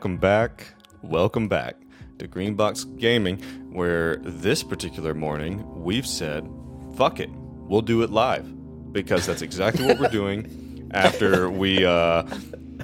[0.00, 0.66] welcome back.
[1.02, 1.76] Welcome back
[2.18, 3.36] to Greenbox Gaming,
[3.70, 6.48] where this particular morning we've said,
[6.96, 8.46] fuck it, we'll do it live.
[8.94, 12.22] Because that's exactly what we're doing after we uh,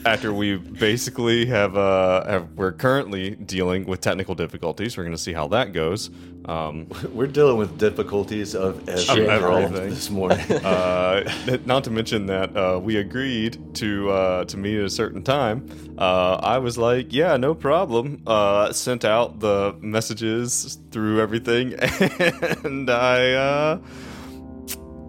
[0.05, 4.96] after we basically have, uh, have we're currently dealing with technical difficulties.
[4.96, 6.10] We're going to see how that goes.
[6.45, 9.91] Um, We're dealing with difficulties of every Of everything.
[9.91, 10.38] this morning.
[10.64, 11.28] uh,
[11.64, 15.69] not to mention that uh, we agreed to uh, to meet at a certain time.
[15.98, 21.74] Uh, I was like, "Yeah, no problem." Uh, sent out the messages through everything,
[22.64, 23.78] and I, uh,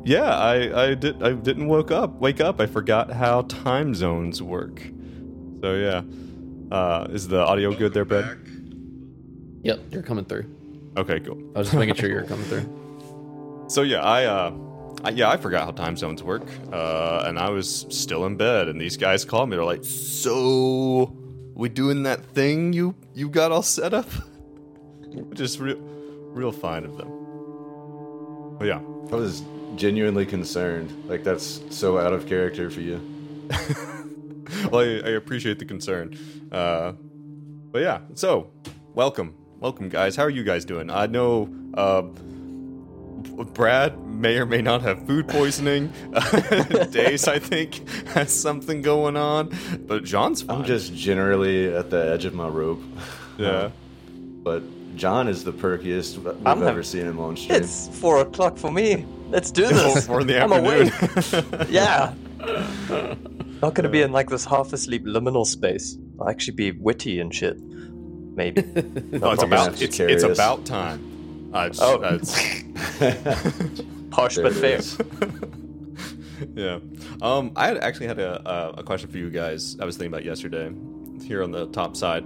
[0.07, 1.21] yeah, I, I did.
[1.21, 2.13] I didn't woke up.
[2.21, 2.61] Wake up.
[2.61, 4.81] I forgot how time zones work.
[5.59, 6.01] So yeah,
[6.73, 8.37] uh, is the audio good there, Brad?
[9.63, 10.45] Yep, you're coming through.
[10.95, 11.37] Okay, cool.
[11.55, 13.65] I was just making sure you're coming through.
[13.67, 14.53] So yeah, I uh,
[15.03, 18.69] I, yeah, I forgot how time zones work, uh, and I was still in bed,
[18.69, 19.57] and these guys called me.
[19.57, 21.13] They're like, "So,
[21.53, 24.09] we doing that thing you you got all set up?"
[25.33, 27.09] Just real, real fine of them.
[28.57, 28.79] But yeah,
[29.11, 29.43] I was
[29.77, 30.91] genuinely concerned.
[31.07, 32.99] Like that's so out of character for you.
[34.71, 36.17] well, I, I appreciate the concern.
[36.51, 36.93] Uh,
[37.71, 38.49] but yeah, so
[38.93, 40.15] welcome, welcome, guys.
[40.15, 40.89] How are you guys doing?
[40.89, 42.01] I know uh,
[43.43, 45.93] Brad may or may not have food poisoning.
[46.91, 50.61] Dace, I think, has something going on, but John's fine.
[50.61, 52.81] I'm just generally at the edge of my rope.
[53.37, 53.69] yeah.
[54.43, 54.63] But
[54.97, 57.61] John is the perkiest we've I'm ever hav- seen him on stream.
[57.61, 59.05] It's four o'clock for me.
[59.29, 60.07] Let's do this.
[60.07, 60.91] Four in the I'm afternoon.
[61.53, 61.69] awake.
[61.69, 62.13] yeah.
[63.61, 65.97] Not gonna be in like this half asleep liminal space.
[66.19, 67.57] I'll actually be witty and shit.
[67.61, 68.61] Maybe.
[69.21, 71.51] Oh, it's about not it's, it's about time.
[71.53, 72.01] Uh, it's- Oh.
[72.01, 73.81] uh, it's-
[74.11, 75.37] Posh There but it fair.
[76.55, 76.79] yeah.
[77.21, 79.77] Um, I had actually had a, a, a question for you guys.
[79.79, 80.71] I was thinking about yesterday,
[81.23, 82.25] here on the top side.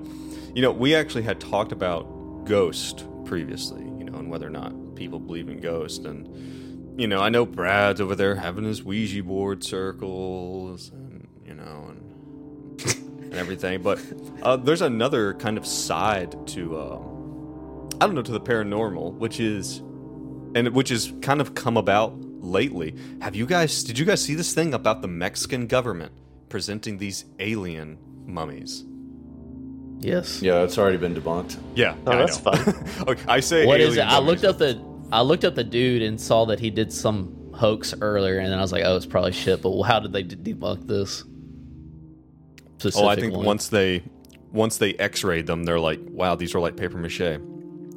[0.53, 2.05] You know, we actually had talked about
[2.46, 3.84] ghost previously.
[3.84, 6.06] You know, and whether or not people believe in ghosts.
[6.06, 11.53] And you know, I know Brad's over there having his Ouija board circles, and you
[11.53, 12.81] know, and
[13.22, 13.81] and everything.
[13.81, 14.00] But
[14.44, 16.79] uh, there's another kind of side to.
[16.79, 19.78] Um, I don't know to the paranormal, which is
[20.56, 22.96] and which has kind of come about lately.
[23.22, 26.12] Have you guys did you guys see this thing about the Mexican government
[26.50, 28.85] presenting these alien mummies?
[30.01, 30.41] Yes.
[30.41, 31.57] Yeah, it's already been debunked.
[31.75, 32.51] Yeah, Oh, I that's know.
[32.51, 32.85] fun.
[33.07, 34.01] okay, I say What is it?
[34.01, 34.81] I looked up the
[35.12, 38.57] I looked up the dude and saw that he did some hoax earlier, and then
[38.57, 39.61] I was like, oh, it's probably shit.
[39.61, 41.23] But how did they debunk this?
[42.95, 43.45] Oh, I think one?
[43.45, 44.03] once they
[44.51, 47.40] once they X-rayed them, they're like, wow, these are like paper mache.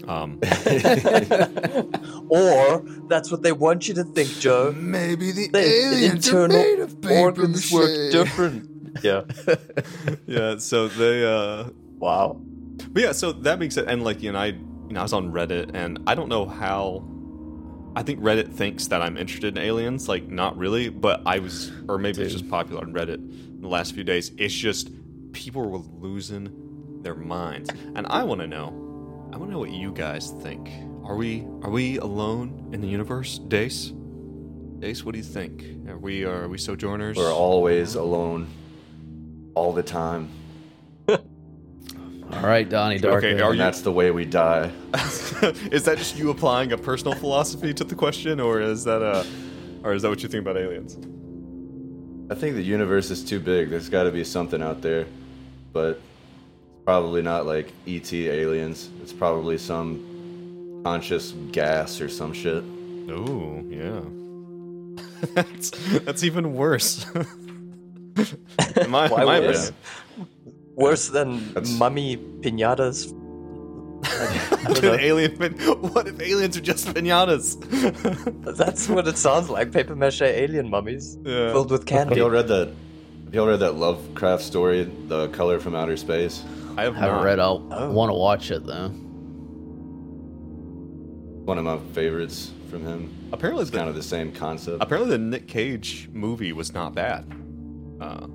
[0.07, 0.39] Um,
[2.29, 4.73] or that's what they want you to think, Joe.
[4.77, 8.71] Maybe the The internal organs work different.
[9.03, 9.23] Yeah.
[10.25, 11.65] yeah, so they uh
[12.05, 12.39] Wow.
[12.91, 15.15] But yeah, so that makes it, and like you know, I you know, I was
[15.15, 17.03] on Reddit, and I don't know how.
[17.97, 21.73] I think Reddit thinks that I'm interested in aliens, like not really, but I was,
[21.89, 24.33] or maybe it's just popular on Reddit in the last few days.
[24.37, 24.91] It's just
[25.33, 28.69] people were losing their minds, and I want to know,
[29.33, 30.69] I want to know what you guys think.
[31.05, 33.95] Are we are we alone in the universe, Dace?
[34.79, 35.89] Dace, what do you think?
[35.89, 37.17] Are we are we sojourners?
[37.17, 38.49] We're always alone,
[39.55, 40.29] all the time,
[42.33, 43.17] All right, Donnie Darko.
[43.19, 44.71] Okay, are and you- that's the way we die.
[45.71, 49.27] is that just you applying a personal philosophy to the question, or is that a,
[49.83, 50.97] or is that what you think about aliens?
[52.31, 53.69] I think the universe is too big.
[53.71, 55.07] There's got to be something out there,
[55.73, 56.01] but
[56.71, 58.89] it's probably not like ET aliens.
[59.03, 62.65] It's probably some conscious gas or some shit.
[63.11, 64.01] Oh, yeah.
[65.35, 65.71] that's
[66.01, 67.07] that's even worse.
[68.89, 69.73] My, Why my worse?
[70.75, 70.91] Opinion.
[70.91, 73.13] Worse than That's- mummy pinatas.
[74.07, 74.95] I don't An know.
[74.95, 75.55] alien pin-
[75.93, 77.57] what if aliens are just pinatas?
[78.57, 79.73] That's what it sounds like.
[79.73, 81.53] Paper mache alien mummies Yeah.
[81.53, 82.17] filled with Have candy.
[82.17, 82.69] y'all read that?
[83.25, 86.43] Have y'all read that Lovecraft story, The Color from Outer Space?
[86.77, 87.25] I have haven't not.
[87.25, 87.39] read.
[87.39, 87.91] I Oh.
[87.93, 88.91] want to watch it though.
[91.45, 93.11] One of my favorites from him.
[93.33, 94.79] Apparently, It's the, kind of the same concept.
[94.83, 97.27] apparently the Nick Cage movie was not bad.
[98.01, 98.27] Uh,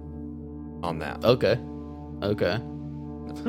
[0.83, 1.23] on that.
[1.23, 1.59] Okay.
[2.21, 2.59] Okay.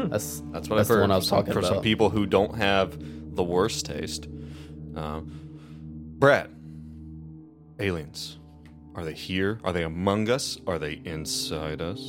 [0.08, 1.00] That's That's what That's I've the heard.
[1.02, 2.96] one I was for some- talking for some people who don't have
[3.34, 4.28] the worst taste.
[4.96, 6.50] Uh, Brad,
[7.78, 8.38] aliens.
[8.94, 9.58] Are they here?
[9.64, 10.58] Are they among us?
[10.66, 12.00] Are they inside us?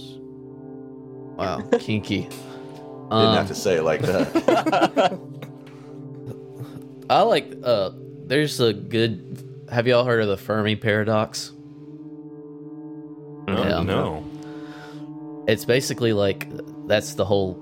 [1.38, 2.22] wow kinky.
[2.24, 2.34] Didn't
[3.12, 5.20] Um, have to say it like that.
[7.10, 7.54] I like.
[7.64, 7.92] Uh,
[8.26, 9.66] there's a good.
[9.70, 11.52] Have y'all heard of the Fermi paradox?
[13.48, 13.84] No, Yeah.
[13.84, 14.24] no.
[15.48, 16.48] It's basically like
[16.88, 17.62] that's the whole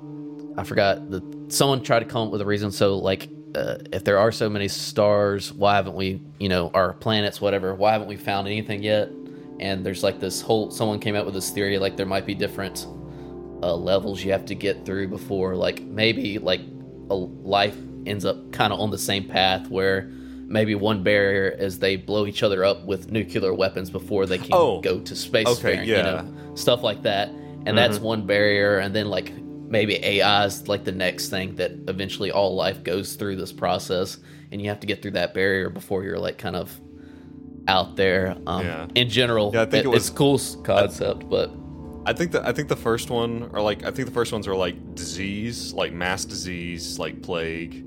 [0.58, 2.72] I forgot the someone tried to come up with a reason.
[2.72, 6.94] So like, uh, if there are so many stars, why haven't we, you know, our
[6.94, 7.74] planets, whatever?
[7.74, 9.10] Why haven't we found anything yet?
[9.60, 10.72] And there's like this whole.
[10.72, 12.86] Someone came up with this theory like there might be different
[13.62, 16.62] uh, levels you have to get through before, like maybe like
[17.10, 17.76] a life
[18.06, 20.10] ends up kind of on the same path where
[20.48, 24.50] maybe one barrier is they blow each other up with nuclear weapons before they can
[24.52, 24.80] Oh.
[24.82, 25.48] go to space.
[25.48, 25.98] Okay, faring, yeah.
[25.98, 27.30] you know, stuff like that.
[27.66, 31.72] And that's one barrier, and then like maybe AI is like the next thing that
[31.88, 34.18] eventually all life goes through this process,
[34.52, 36.80] and you have to get through that barrier before you're like kind of
[37.68, 38.36] out there.
[38.48, 38.88] Um, Yeah.
[38.96, 41.52] In general, Yeah, I think it was- it's cool s- concept, but
[42.06, 44.48] I think that I think the first one or like I think the first ones
[44.48, 47.86] are like disease, like mass disease, like plague.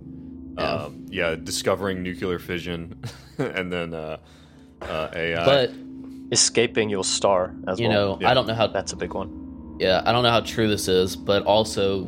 [0.58, 0.62] Yeah.
[0.64, 2.94] Uh, yeah, discovering nuclear fission,
[3.38, 4.18] and then uh,
[4.82, 5.44] uh, AI.
[5.44, 5.70] but
[6.30, 7.80] Escaping your star as well.
[7.80, 8.06] you well.
[8.14, 8.30] know, Yeah.
[8.30, 9.30] I don't know how That's a big one.
[9.82, 12.04] Yeah, I don't know how true this is, but also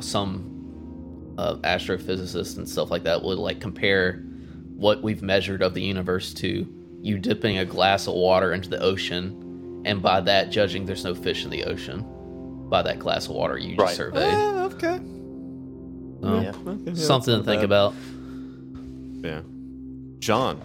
[0.00, 4.24] some uh, astrophysicists and stuff like that would like compare
[4.74, 6.66] what we've measured of the universe to
[7.00, 11.14] you dipping a glass of water into the ocean, and by that judging there's no
[11.14, 12.04] fish in the ocean.
[12.68, 13.94] By that glass of water you just Right.
[13.94, 14.34] surveyed.
[14.34, 14.98] Ah, okay.
[16.22, 16.52] So, Yeah.
[16.66, 17.64] Okay, yeah, something to think bad.
[17.66, 17.94] about.
[19.22, 19.42] Yeah,
[20.18, 20.56] John,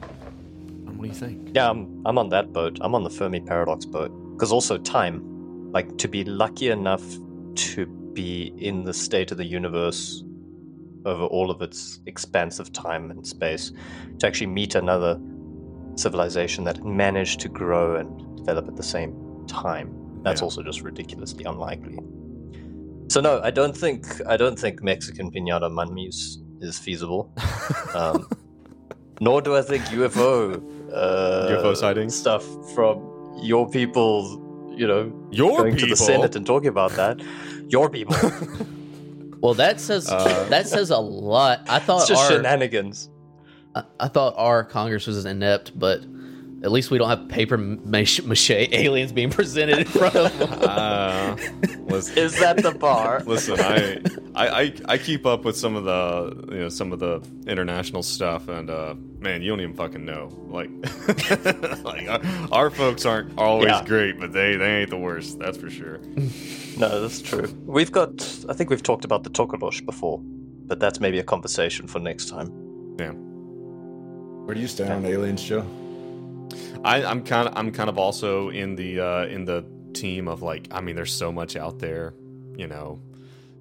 [0.85, 1.51] what do you think?
[1.53, 2.79] Yeah, I'm, I'm on that boat.
[2.81, 4.09] I'm on the Fermi paradox boat.
[4.33, 5.35] Because also time.
[5.71, 7.03] Like, to be lucky enough
[7.55, 10.23] to be in the state of the universe
[11.05, 13.71] over all of its expansive time and space,
[14.19, 15.19] to actually meet another
[15.95, 19.13] civilization that managed to grow and develop at the same
[19.47, 19.93] time.
[20.23, 20.45] That's Yeah.
[20.45, 21.99] also just ridiculously unlikely.
[23.09, 27.33] So no, I don't think I don't think Mexican pinata mummies is feasible.
[27.95, 28.27] Um,
[29.21, 30.61] nor do I think UFO
[30.93, 32.15] uh, UFO sightings?
[32.15, 32.45] stuff
[32.75, 32.99] from
[33.41, 34.45] your people.
[34.79, 35.89] You know, Your going people.
[35.89, 37.19] to the Senate and talking about that.
[37.67, 38.15] Your people.
[39.41, 41.61] Well, that says Uh, that says a lot.
[41.69, 43.09] I thought it's just our, shenanigans.
[43.73, 46.01] I, I thought our Congress was inept, but
[46.61, 50.49] at least we don't have paper mache, mache aliens being presented in front of them.
[50.61, 51.35] Uh,
[51.87, 53.23] listen, Is that the bar?
[53.25, 54.01] listen I,
[54.35, 58.03] I, I, I keep up with some of the, you know, some of the international
[58.03, 60.29] stuff, and uh, man, you don't even fucking know.
[60.49, 60.69] Like,
[61.83, 62.21] like our,
[62.51, 63.83] our folks aren't always Yeah.
[63.85, 65.39] great, but they, they ain't the worst.
[65.39, 65.99] That's for sure.
[66.77, 67.47] No, that's true.
[67.65, 68.09] We've got.
[68.49, 72.29] I think we've talked about the Tokorosh before, but that's maybe a conversation for next
[72.29, 72.47] time.
[72.99, 73.11] Yeah.
[73.11, 75.65] Where do you stand on aliens, Joe?
[76.83, 80.41] I, I'm kind of I'm kind of also in the uh, in the team of
[80.41, 82.13] like I mean there's so much out there,
[82.55, 83.01] you know,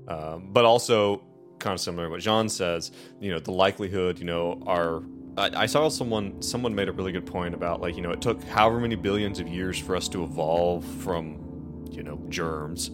[0.06, 1.22] um, but also
[1.58, 2.90] kind of similar to what Jean says.
[3.20, 4.18] You know, the likelihood.
[4.18, 5.02] You know, are
[5.36, 8.20] I, I saw someone someone made a really good point about like you know it
[8.20, 12.90] took however many billions of years for us to evolve from you know germs,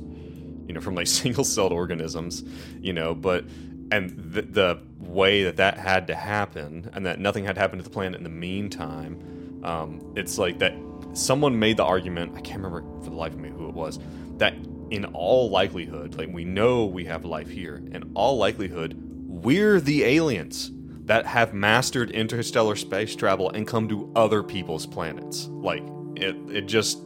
[0.66, 2.44] you know from like single celled organisms,
[2.80, 3.44] you know, but
[3.90, 7.88] and the, the way that that had to happen and that nothing had happened to
[7.88, 9.33] the planet in the meantime
[9.64, 10.74] um, it's like that
[11.12, 13.98] someone made the argument i can't remember for the life of me who it was
[14.36, 14.54] that
[14.90, 18.94] in all likelihood like we know we have life here in all likelihood
[19.26, 20.70] we're the aliens
[21.04, 25.48] that have mastered interstellar space travel and come to other people's planets.
[25.48, 25.82] Like
[26.16, 26.98] it, it just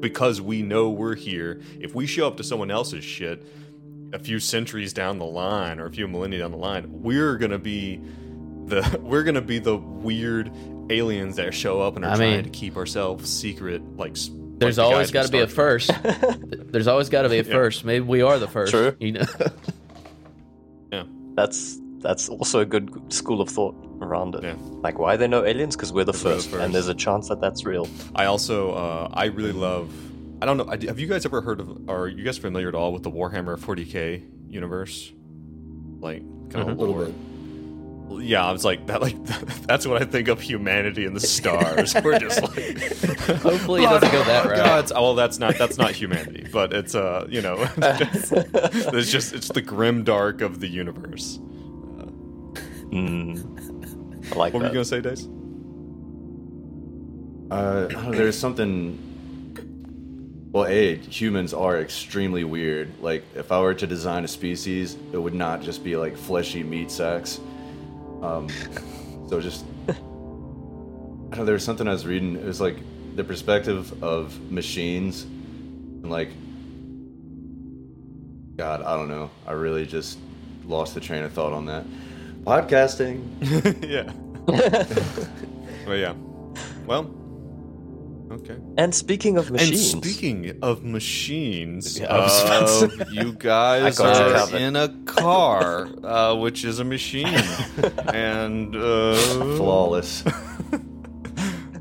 [0.00, 3.46] because we know we're here if we show up to someone else's shit
[4.12, 7.58] a few centuries down the line or a few millennia down the line, we're gonna
[7.58, 8.00] be
[8.66, 10.50] the we're gonna be the weird
[10.90, 13.82] aliens that show up and are I trying mean- to keep ourselves secret.
[13.96, 14.14] Like
[14.58, 15.90] There's like the always guys got to be a first.
[16.72, 17.52] There's always got to be a Yeah.
[17.52, 17.84] first.
[17.84, 18.72] Maybe we are the first.
[18.72, 18.94] True.
[19.00, 19.24] You know.
[20.92, 21.04] Yeah,
[21.34, 24.42] That's that's also a good school of thought around it.
[24.42, 24.54] Yeah.
[24.58, 25.76] Like, why are there no aliens?
[25.76, 26.62] Because we're the we're first, first.
[26.62, 27.86] and there's a chance that that's real.
[28.14, 29.92] I also uh, I really love.
[30.42, 30.64] I don't know.
[30.88, 31.88] Have you guys ever heard of?
[31.90, 35.12] Are you guys familiar at all with the Warhammer 40k universe?
[36.00, 37.14] Like kind A of little bit.
[38.18, 39.00] Yeah, I was like that.
[39.00, 39.22] Like
[39.66, 41.94] that's what I think of humanity and the stars.
[41.94, 42.80] We're just like.
[43.40, 44.56] Hopefully, it doesn't go that route.
[44.56, 49.48] God, well, that's not that's not humanity, but it's uh, you know, it's just it's
[49.48, 51.38] the grim dark of the universe.
[52.90, 54.32] Mm.
[54.32, 55.26] I like What were you gonna say, Dace?
[57.50, 59.06] Uh, I don't know, there's something.
[60.52, 62.90] Well, a humans are extremely weird.
[63.00, 66.64] Like, if I were to design a species, it would not just be like fleshy
[66.64, 67.40] meat sacks.
[68.22, 68.48] Um,
[69.28, 71.44] so just, I don't know.
[71.44, 72.36] There was something I was reading.
[72.36, 72.76] It was like
[73.16, 76.30] the perspective of machines, and like,
[78.56, 79.30] God, I don't know.
[79.46, 80.18] I really just
[80.66, 81.84] lost the train of thought on that.
[82.44, 83.22] Podcasting.
[83.88, 84.12] yeah.
[85.86, 86.14] but yeah.
[86.86, 87.14] Well,
[88.30, 88.56] Okay.
[88.76, 93.32] And speaking of machines, And speaking of machines, Yeah, I was about to uh, you
[93.32, 97.26] guys got you are in a car, uh, which is a machine,
[98.14, 99.14] and uh,
[99.56, 100.24] Flawless.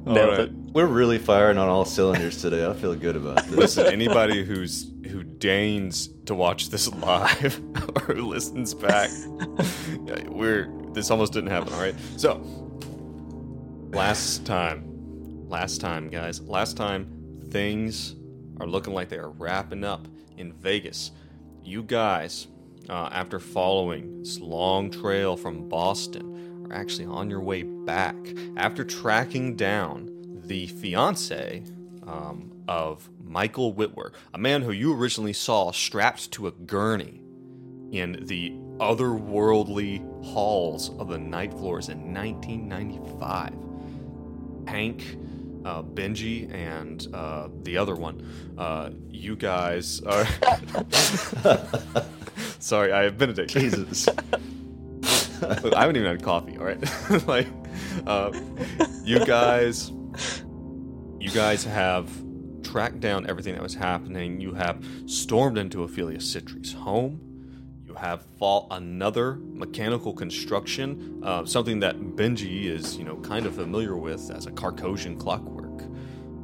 [0.07, 0.51] all Nailed right.
[0.73, 2.65] We're really firing on all cylinders today.
[2.67, 3.55] I feel good about this.
[3.55, 7.61] Listen, anybody who's who deigns to watch this live
[7.95, 9.09] or who listens back,
[10.27, 11.73] we're this almost didn't happen.
[11.73, 12.41] All right, so
[13.91, 14.88] last time,
[15.49, 18.15] last time, guys, last time things
[18.59, 21.11] are looking like they are wrapping up in Vegas.
[21.63, 22.47] You guys,
[22.87, 28.15] uh, after following this long trail from Boston, are actually on your way back
[28.57, 30.09] after tracking down
[30.45, 31.63] the fiance
[32.05, 37.23] um, of Michael Whitwer, a man who you originally saw strapped to a gurney
[37.91, 43.53] in the otherworldly halls of the night floors in 1995.
[44.67, 45.17] Hank,
[45.65, 48.25] uh, Benji, and uh, the other one,
[48.57, 50.25] uh, you guys are.
[52.59, 53.51] Sorry, I have Benedict.
[53.51, 54.07] Jesus.
[55.41, 56.57] Look, I haven't even had coffee.
[56.57, 56.79] All right,
[57.27, 57.47] like
[58.05, 58.31] uh,
[59.03, 59.91] you guys,
[61.19, 62.09] you guys have
[62.63, 64.39] tracked down everything that was happening.
[64.39, 67.28] You have stormed into Ophelia Citri's home.
[67.99, 73.55] You have fought another mechanical construction, uh, something that Benji is, you know, kind of
[73.55, 75.83] familiar with as a Carcosian clockwork.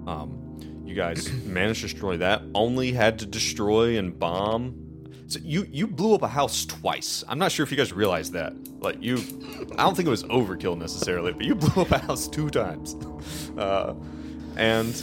[0.06, 2.42] Um, you guys managed to destroy that.
[2.54, 4.86] Only had to destroy and bomb
[5.28, 7.24] so you you blew up a house twice.
[7.28, 8.54] I'm not sure if you guys realize that.
[8.80, 9.18] Like you,
[9.78, 12.96] I don't think it was overkill necessarily, but you blew up a house two times,
[13.58, 13.96] uh,
[14.56, 14.94] and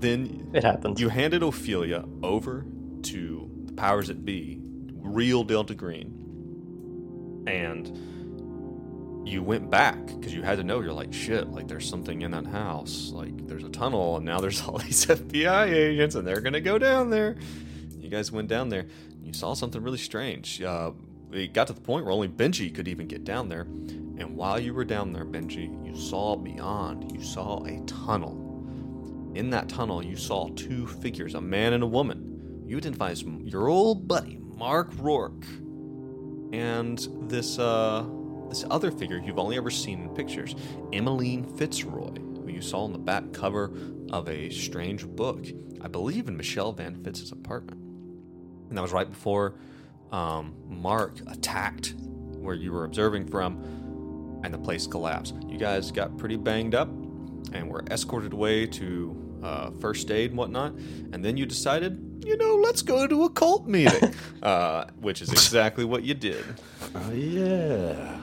[0.00, 1.00] then it happens.
[1.00, 2.64] you handed Ophelia over
[3.02, 4.62] to the powers that be,
[5.08, 10.80] real Delta Green, and you went back because you had to know.
[10.80, 11.48] You're like shit.
[11.48, 13.10] Like there's something in that house.
[13.12, 16.78] Like there's a tunnel, and now there's all these FBI agents, and they're gonna go
[16.78, 17.36] down there.
[17.98, 18.86] You guys went down there.
[19.22, 20.62] You saw something really strange.
[20.62, 20.92] Uh,
[21.32, 23.62] it got to the point where only Benji could even get down there.
[24.18, 27.12] And while you were down there, Benji, you saw beyond.
[27.12, 28.44] You saw a tunnel.
[29.34, 32.64] In that tunnel, you saw two figures, a man and a woman.
[32.66, 35.46] You identify as your old buddy, Mark Rourke,
[36.52, 36.98] and
[37.30, 38.04] this uh,
[38.48, 40.56] this other figure you've only ever seen in pictures,
[40.92, 43.70] Emmeline Fitzroy, who you saw on the back cover
[44.10, 45.46] of a strange book,
[45.80, 47.80] I believe in Michelle Van Fitz's apartment.
[48.68, 49.54] And that was right before
[50.10, 51.94] um, Mark attacked
[52.38, 55.36] where you were observing from, and the place collapsed.
[55.46, 56.88] You guys got pretty banged up
[57.52, 60.72] and were escorted away to uh, first aid and whatnot.
[61.12, 65.30] And then you decided, you know, let's go to a cult meeting, uh, which is
[65.30, 66.44] exactly what you did.
[66.94, 68.16] Oh yeah.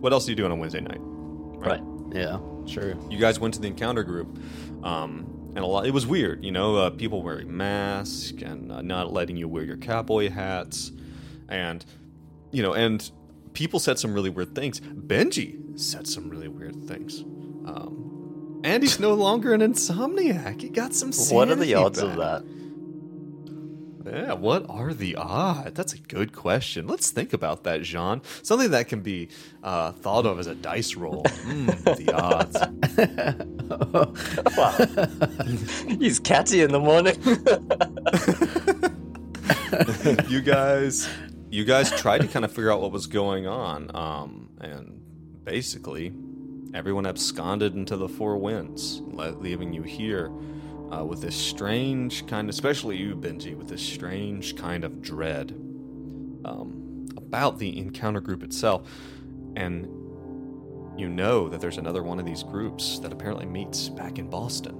[0.00, 1.00] What else are you doing on Wednesday night?
[1.00, 1.82] right.
[2.12, 2.94] Yeah, sure.
[3.10, 4.38] you guys went to the encounter group
[4.82, 8.80] um, and a lot it was weird you know uh, people wearing masks and uh,
[8.80, 10.92] not letting you wear your cowboy hats
[11.48, 11.84] and
[12.50, 13.10] you know and
[13.52, 17.20] people said some really weird things benji said some really weird things
[17.66, 18.07] um,
[18.64, 22.16] and he's no longer an insomniac he got some What are the sanity odds of
[22.16, 22.44] that?
[24.04, 25.74] Yeah, what are the odds?
[25.74, 26.86] That's a good question.
[26.86, 28.22] Let's think about that, Jean.
[28.42, 29.28] Something that can be
[29.62, 31.24] uh, thought of as a dice roll.
[31.24, 32.56] Mm, the odds.
[35.98, 37.16] He's catty in the morning.
[40.28, 41.08] you guys
[41.50, 45.00] you guys tried to kind of figure out what was going on um, and
[45.44, 46.12] basically
[46.74, 50.30] everyone absconded into the four winds leaving you here
[50.90, 55.52] uh, with this strange kind especially you benji with this strange kind of dread
[56.44, 58.88] um, about the encounter group itself
[59.56, 59.86] and
[60.98, 64.74] you know that there's another one of these groups that apparently meets back in boston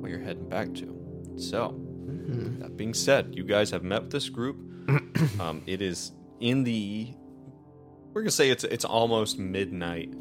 [0.00, 0.94] where you're heading back to
[1.36, 1.78] so
[2.58, 4.56] that being said, you guys have met with this group.
[5.40, 7.14] um, it is in the.
[8.12, 10.12] We're gonna say it's it's almost midnight.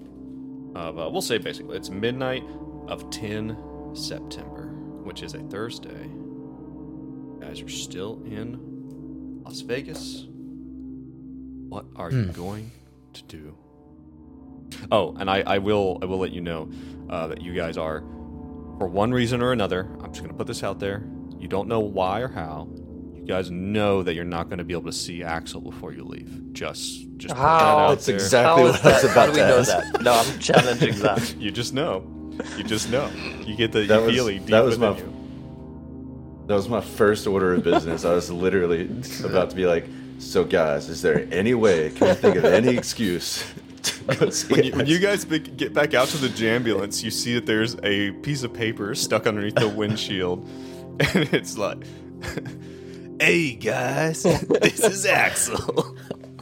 [0.77, 2.43] Of uh, we'll say basically it's midnight
[2.87, 3.57] of 10
[3.93, 4.67] September,
[5.03, 5.89] which is a Thursday.
[5.89, 10.27] As You guys are still in Las Vegas.
[11.69, 12.71] What are you going
[13.13, 13.57] to do?
[14.91, 16.69] Oh, and I, I will I will let you know
[17.09, 18.01] uh, that you guys are,
[18.77, 19.89] for one reason or another.
[20.01, 21.07] I'm just gonna put this out there.
[21.39, 22.67] You don't know why or how.
[23.27, 26.05] You guys know that you're not going to be able to see Axel before you
[26.05, 26.53] leave.
[26.53, 27.89] Just just put that How?
[27.89, 28.15] That's there.
[28.15, 29.11] exactly How what is I was that?
[29.13, 29.69] How do we to know ask.
[29.91, 30.01] that?
[30.01, 31.35] No, I'm challenging that.
[31.39, 32.07] You just know.
[32.57, 33.09] You just know.
[33.45, 36.43] You get the That you was- feel deep that was within my- you.
[36.47, 38.05] That was my first order of business.
[38.05, 38.89] I was literally
[39.25, 39.85] about to be like,
[40.19, 41.89] "So, guys, is there any way?
[41.89, 43.43] Can you think of any excuse
[44.47, 47.45] When you, when you guys be- get back out to the jambulance, you see that
[47.45, 50.47] there's a piece of paper stuck underneath the windshield,
[51.01, 51.79] and it's like,
[53.19, 54.23] "Hey guys,
[54.61, 55.95] this is Axel."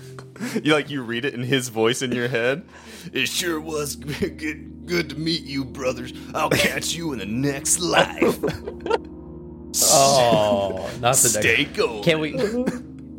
[0.64, 2.66] you like you read it in his voice in your head.
[3.14, 6.14] It sure was good, good to meet you, brothers.
[6.34, 8.38] I'll catch you in the next life.
[9.92, 11.78] Oh, not the Stay next.
[11.78, 12.04] gold.
[12.06, 12.34] Can we?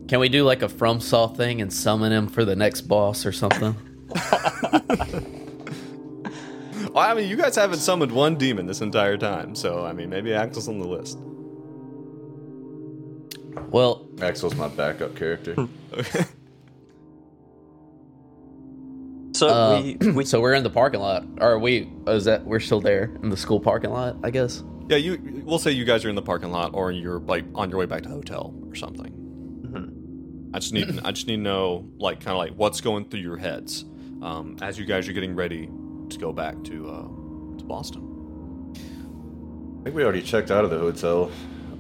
[0.09, 3.27] Can we do like a from Saw thing and summon him for the next boss
[3.27, 3.75] or something?
[6.93, 10.09] Well, I mean, you guys haven't summoned one demon this entire time, so I mean,
[10.09, 11.19] maybe Axel's on the list.
[13.71, 15.55] Well, Axel's my backup character.
[19.37, 21.25] So uh, we we so we're in the parking lot.
[21.41, 21.91] Or are we?
[22.07, 24.17] Is that we're still there in the school parking lot?
[24.25, 24.63] I guess.
[24.89, 25.43] Yeah, you.
[25.45, 27.87] We'll say you guys are in the parking lot, or you're like on your way
[27.87, 29.13] back to the hotel or something.
[30.55, 31.01] I just need.
[31.05, 33.85] I just need to know, like, kind of like what's going through your heads
[34.23, 35.69] um, as you guys are getting ready
[36.09, 37.03] to go back to uh,
[37.59, 38.73] to Boston.
[38.75, 41.31] I think we already checked out of the hotel.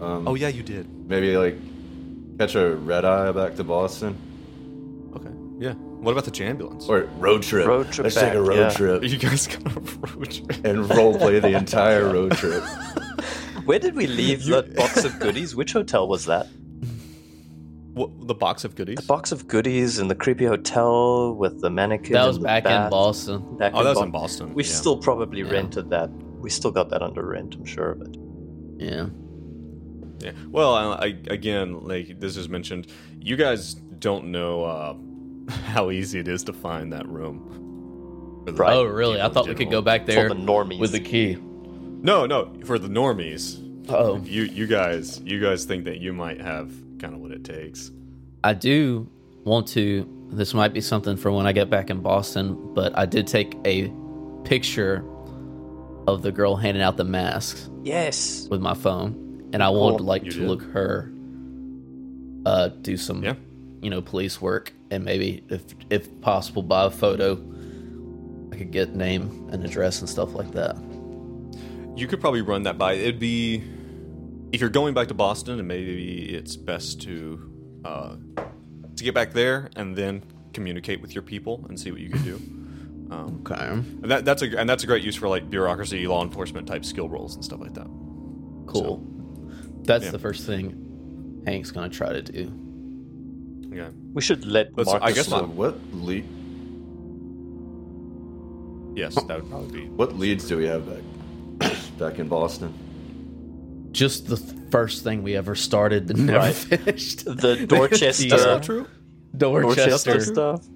[0.03, 1.09] Um, Oh yeah, you did.
[1.09, 1.57] Maybe like
[2.39, 4.17] catch a red eye back to Boston
[5.17, 5.31] Okay.
[5.59, 5.73] Yeah.
[5.73, 6.89] What about the jambulance?
[6.89, 7.67] or road trip.
[7.67, 8.71] Road trip Let's take a road yeah.
[8.71, 10.65] trip you guys got a road trip.
[10.65, 12.63] and role play the entire road trip.
[13.65, 15.57] where did we leave that box of goodies?
[15.57, 16.47] Which hotel was that?
[17.95, 18.97] What, the box of goodies.
[18.97, 22.13] The box of goodies in the creepy hotel with the mannequin.
[22.13, 22.85] That was back bat.
[22.85, 23.57] in Boston.
[23.57, 24.55] Back oh, that was Bo- in Boston.
[24.55, 24.71] We yeah.
[24.71, 25.51] still probably Yeah.
[25.51, 26.11] rented that.
[26.11, 27.55] We still got that under rent.
[27.55, 28.15] I'm sure of it.
[28.77, 29.07] Yeah.
[30.19, 30.33] Yeah.
[30.49, 32.87] Well, I, I, again, like this is mentioned,
[33.21, 34.97] you guys don't know uh,
[35.67, 38.45] how easy it is to find that room.
[38.49, 38.73] Right.
[38.75, 39.21] Oh, really?
[39.21, 40.79] I thought we could go back there the normies.
[40.79, 41.37] with the key.
[41.41, 43.63] No, no, for the normies.
[43.89, 47.45] Oh, You, you guys, you guys think that you might have kind of what it
[47.45, 47.91] takes.
[48.45, 49.09] I do
[49.45, 50.09] want to.
[50.31, 53.55] This might be something for when I get back in Boston, but I did take
[53.65, 53.93] a
[54.45, 55.05] picture
[56.07, 58.47] of the girl handing out the masks Yes.
[58.51, 59.26] with my phone,
[59.57, 60.49] and I wanted like You to did?
[60.49, 61.11] look her
[62.45, 63.35] uh, do some, Yeah.
[63.81, 67.39] you know, police work, and maybe if if possible, buy a photo.
[68.53, 70.77] I could get name and address and stuff like that.
[71.97, 72.93] You could probably run that by.
[72.93, 73.63] It'd be
[74.53, 77.51] if you're going back to Boston, and maybe it's best to
[77.87, 78.17] uh,
[78.97, 82.23] to get back there and then communicate with your people and see what you can
[82.23, 82.41] do.
[83.09, 83.55] Um, Okay.
[84.03, 86.85] and that, that's a and that's a great use for like bureaucracy, law enforcement type
[86.85, 87.87] skill roles and stuff like that.
[88.67, 88.99] Cool.
[89.87, 90.11] That's yeah.
[90.11, 92.53] the first thing Hank's gonna try to do.
[93.75, 93.89] Yeah.
[94.13, 95.47] We should let Let's- I guess So know.
[95.47, 96.25] what lead?
[98.95, 99.89] Yes, that would probably be.
[99.89, 100.87] What leads do we have
[101.59, 102.73] back back in Boston?
[103.93, 104.37] Just the
[104.71, 106.55] first thing we ever started but never Right.
[106.55, 107.25] finished.
[107.27, 108.87] The Dorchester, That's not true.
[109.37, 110.21] Dorchester Dorchester.
[110.21, 110.67] stuff.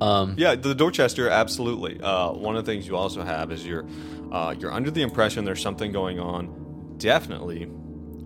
[0.00, 2.00] Um, Yeah, the Dorchester, absolutely.
[2.00, 3.86] Uh, one of the things you also have is you're
[4.32, 7.66] uh, you're under the impression there's something going on, definitely,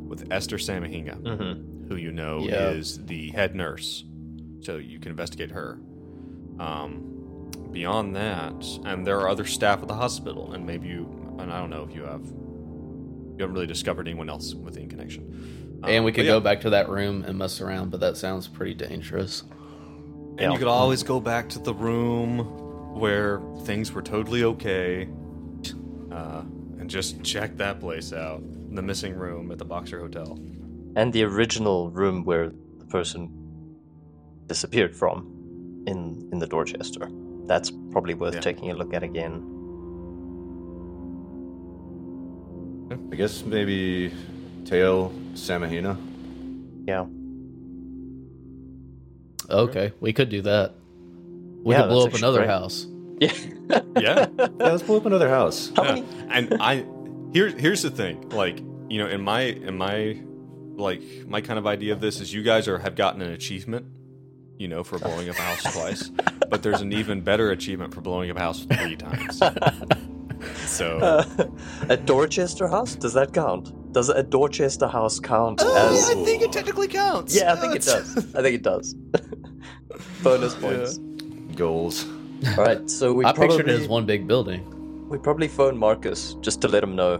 [0.07, 1.88] with Esther Samahinga, Mm-hmm.
[1.88, 2.71] who you know Yeah.
[2.71, 4.05] is the head nurse,
[4.61, 5.79] so you can investigate her.
[6.59, 7.12] Um,
[7.73, 11.61] beyond that, and there are other staff at the hospital, and maybe you, and I
[11.61, 15.81] don't know if you have, you haven't really discovered anyone else with the connection.
[15.83, 16.33] Um, and we but could yeah.
[16.33, 19.42] go back to that room and mess around, but that sounds pretty dangerous.
[19.42, 20.53] And Yeah.
[20.53, 22.38] you could always go back to the room
[22.99, 25.07] where things were totally okay,
[26.11, 26.40] uh,
[26.79, 28.42] and just check that place out.
[28.77, 30.39] The missing room at the Boxer Hotel.
[30.97, 33.31] And the original room where the person
[34.47, 35.17] disappeared from
[35.87, 37.09] in in the Dorchester.
[37.47, 38.41] That's probably worth Yeah.
[38.41, 39.35] taking a look at again.
[43.12, 44.12] I guess maybe
[44.65, 45.97] Tail Samahina.
[46.87, 47.07] Yeah.
[49.51, 50.75] Okay, we could do that.
[51.65, 52.51] We Yeah, could blow up another great.
[52.51, 52.87] house.
[53.21, 53.33] Yeah.
[53.99, 55.73] Yeah, Yeah, let's blow up another house.
[55.75, 55.95] How yeah.
[55.95, 56.05] many?
[56.31, 56.85] And I,
[57.37, 58.31] here, here's the thing.
[58.31, 60.18] Like, you know, in my, in my,
[60.75, 63.85] like, my kind of idea of this is you guys are have gotten an achievement,
[64.57, 66.11] you know, for blowing up a house twice,
[66.49, 69.42] but there's an even better achievement for blowing up a house three times.
[70.66, 70.99] So.
[70.99, 71.25] Uh,
[71.88, 72.94] a Dorchester house?
[72.94, 73.72] Does that count?
[73.92, 76.11] Does a Dorchester house count Oh, as?
[76.11, 77.35] I think it technically counts.
[77.35, 78.16] Yeah, I think it does.
[78.35, 78.94] I think it does.
[80.22, 80.99] Bonus points.
[81.57, 82.07] Goals.
[82.59, 84.76] All right, so we I probably pictured it as one big building.
[85.09, 87.14] We probably phone Marcus just to let him know,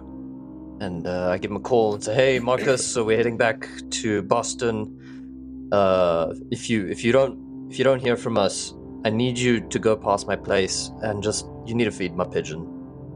[0.81, 3.69] and uh, I give him a call and say, "Hey, Marcus, so we're heading back
[4.03, 5.69] to Boston.
[5.73, 9.61] Uh, if you if you don't if you don't hear from us, I need you
[9.69, 12.67] to go past my place and just you need to feed my pigeon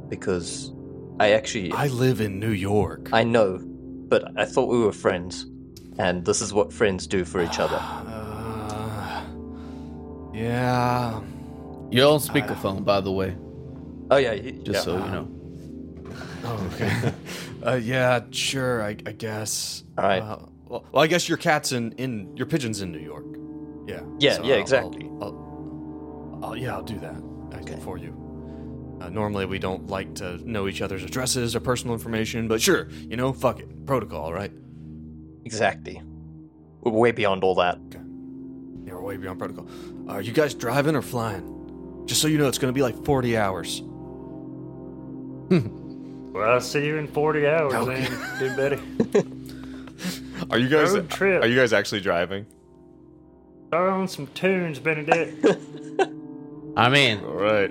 [0.09, 0.72] because
[1.18, 3.11] I actually I live in New York.
[3.12, 3.59] I know,
[4.09, 5.46] but I thought we were friends,
[5.98, 7.78] and this is what friends do for each other.
[7.80, 9.24] Uh,
[10.33, 11.20] yeah.
[11.90, 13.37] You're on speakerphone, by the way,
[14.10, 14.80] Oh yeah, y- just yeah.
[14.80, 15.28] so you know.
[16.42, 17.12] Oh, okay.
[17.66, 18.82] uh, yeah, sure.
[18.82, 19.84] I, I guess.
[19.98, 20.22] All right.
[20.22, 23.26] Uh, well, well, I guess your cat's in in your pigeon's in New York.
[23.86, 24.00] Yeah.
[24.18, 25.04] Yeah, yeah, I'll- exactly.
[25.20, 28.16] I'll, I'll, I'll- yeah, I'll do that actually, for you.
[29.02, 32.88] Uh, normally, we don't like to know each other's addresses or personal information, but sure,
[32.90, 34.52] you know, fuck it, protocol, right?
[35.44, 36.02] exactly.
[36.80, 37.78] We're way beyond all that.
[38.84, 39.68] You're way beyond protocol.
[40.08, 42.02] Are you guys driving or flying?
[42.06, 43.82] Just so you know, it's going to be like 40 hours.
[46.32, 48.04] Well, I'll see you in 40 hours, Okay.
[48.04, 48.80] then, Big Betty.
[50.48, 50.92] Are you guys?
[50.92, 51.42] Road trip.
[51.42, 52.46] Are you guys actually driving?
[53.70, 55.44] Throw on some tunes, Benedict.
[56.76, 57.70] I mean, All right.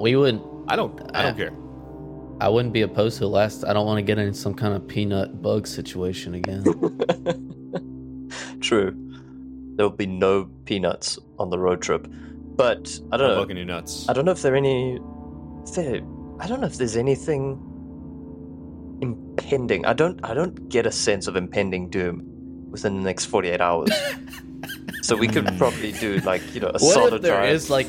[0.00, 0.42] we wouldn't.
[0.68, 1.00] I don't.
[1.14, 1.48] I don't Yeah.
[1.48, 1.56] care.
[2.40, 3.64] I wouldn't be opposed to it last.
[3.64, 6.62] I don't want to get in some kind of peanut bug situation again.
[8.60, 8.94] True.
[9.76, 12.06] There will be no peanuts on the road trip.
[12.56, 13.44] But I don't I'm know.
[13.46, 14.08] bugging you nuts.
[14.08, 15.00] I don't know if there are any.
[15.66, 16.00] If there,
[16.40, 17.58] I don't know if there's anything
[19.02, 19.84] impending.
[19.84, 20.18] I don't.
[20.24, 22.22] I don't get a sense of impending doom
[22.70, 23.90] within the next 48 hours.
[25.02, 25.58] so we could hmm.
[25.58, 27.52] probably do like you know a what solid if there drive.
[27.52, 27.88] is like?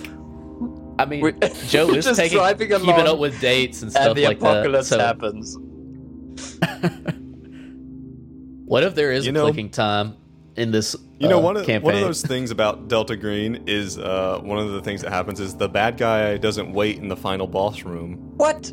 [0.99, 1.37] I mean, We're-
[1.67, 4.39] Joe we're is just taking driving keeping up with dates and stuff and the like
[4.39, 4.57] that.
[4.57, 5.57] apocalypse So, happens.
[8.65, 10.15] what if there is You a know- clicking time
[10.62, 10.95] in this?
[11.19, 11.84] You know, uh, one of campaign?
[11.86, 15.39] one of those things about Delta Green is uh, one of the things that happens
[15.39, 18.71] is the bad guy doesn't wait in the final boss room What?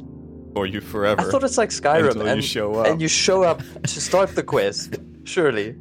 [0.54, 1.20] for you forever.
[1.20, 2.86] I thought it's like Skyrim, Until you and show up.
[2.86, 4.96] and you show up to start the quest.
[5.24, 5.76] Surely.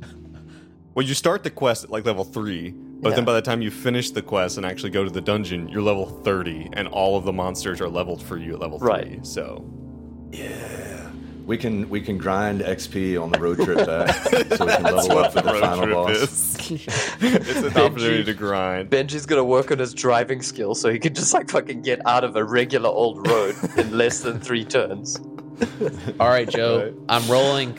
[0.93, 3.15] well, you start the quest at like level three, but Yeah.
[3.15, 5.81] then by the time you finish the quest and actually go to the dungeon, you're
[5.81, 8.89] level thirty, and all of the monsters are leveled for you at level three.
[8.89, 9.25] Right.
[9.25, 9.63] So
[11.47, 14.13] We can we can grind XP on the road trip back,
[14.57, 16.17] so we can level up for the the road final trip boss.
[16.69, 16.87] is.
[17.21, 18.89] it's an opportunity to grind.
[18.89, 22.25] Benji's gonna work on his driving skill so he can just like fucking get out
[22.25, 25.21] of a regular old road in less than three turns.
[26.19, 26.83] All right, Joe.
[26.83, 26.93] Right.
[27.09, 27.75] I'm rolling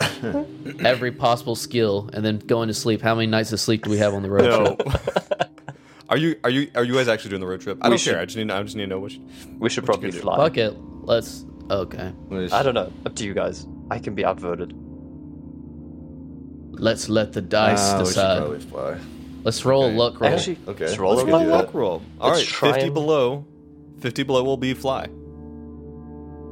[0.83, 3.01] every possible skill and then going to sleep.
[3.01, 4.75] How many nights of sleep do we have on the road No.
[4.75, 5.49] trip?
[6.09, 7.77] are you are you are you guys actually doing the road trip?
[7.81, 8.21] I We don't should- care.
[8.21, 9.19] I just need I just need to know which.
[9.59, 10.21] We should probably gonna do?
[10.21, 10.37] fly.
[10.37, 10.75] Fuck it.
[11.03, 11.45] Let's.
[11.69, 12.09] Okay.
[12.27, 12.91] Which- I don't know.
[13.05, 13.67] Up to you guys.
[13.91, 14.73] I can be outvoted.
[16.71, 18.37] Let's let the dice we should decide.
[18.39, 18.97] probably fly.
[19.43, 19.95] Let's roll Okay.
[19.95, 20.31] a luck roll.
[20.33, 21.65] Actually, Okay, let's roll let's a go Let's do play that.
[21.65, 22.01] luck roll.
[22.21, 23.45] All Let's right, try 50 and- below.
[23.99, 25.07] 50 below will be fly.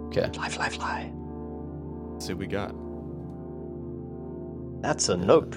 [0.07, 0.29] okay.
[0.33, 1.11] Fly, fly, fly.
[2.13, 2.73] Let's see what we got.
[4.81, 5.55] That's a nope.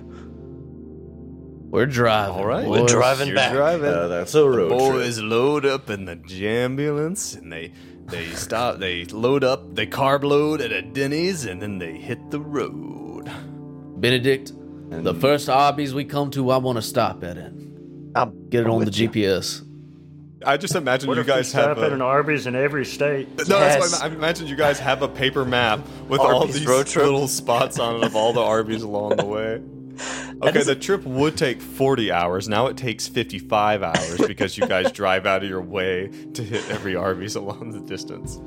[1.70, 2.34] We're driving.
[2.34, 2.66] All right.
[2.68, 2.90] We're boys.
[2.90, 3.52] driving You're back.
[3.52, 3.86] driving.
[3.92, 4.78] Uh, that's a road trip.
[4.80, 6.18] Boys load up in the
[6.48, 7.72] ambulance and they
[8.10, 12.30] they stop they load up they carb load at a Denny's and then they hit
[12.30, 13.30] the road.
[14.00, 17.52] Benedict, And- the first Arby's we come to, I want to stop at it.
[18.14, 19.08] I'll Get it I'm on the you.
[19.08, 19.62] GPS.
[20.44, 22.56] I just imagine What you if we guys have stop at an a, Arby's in
[22.56, 23.28] every state?
[23.36, 24.00] no, that's Yes.
[24.00, 27.96] I, I imagine you guys have a paper map with all these little spots on
[27.96, 29.60] it of all the Arby's along the way.
[30.42, 32.48] Okay, the trip would take 40 hours.
[32.48, 36.66] Now it takes 55 hours because you guys drive out of your way to hit
[36.70, 38.40] every Arby's along the distance.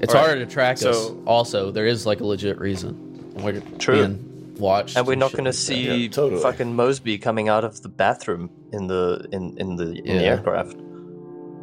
[0.00, 1.10] It's All right, harder to track us.
[1.26, 3.32] Also, there is like a legit reason.
[3.34, 3.96] We're True.
[4.06, 4.96] being watched.
[4.96, 6.40] And we're not going to see Yeah, totally.
[6.40, 10.74] fucking Mosby coming out of the bathroom in the in in the in the aircraft.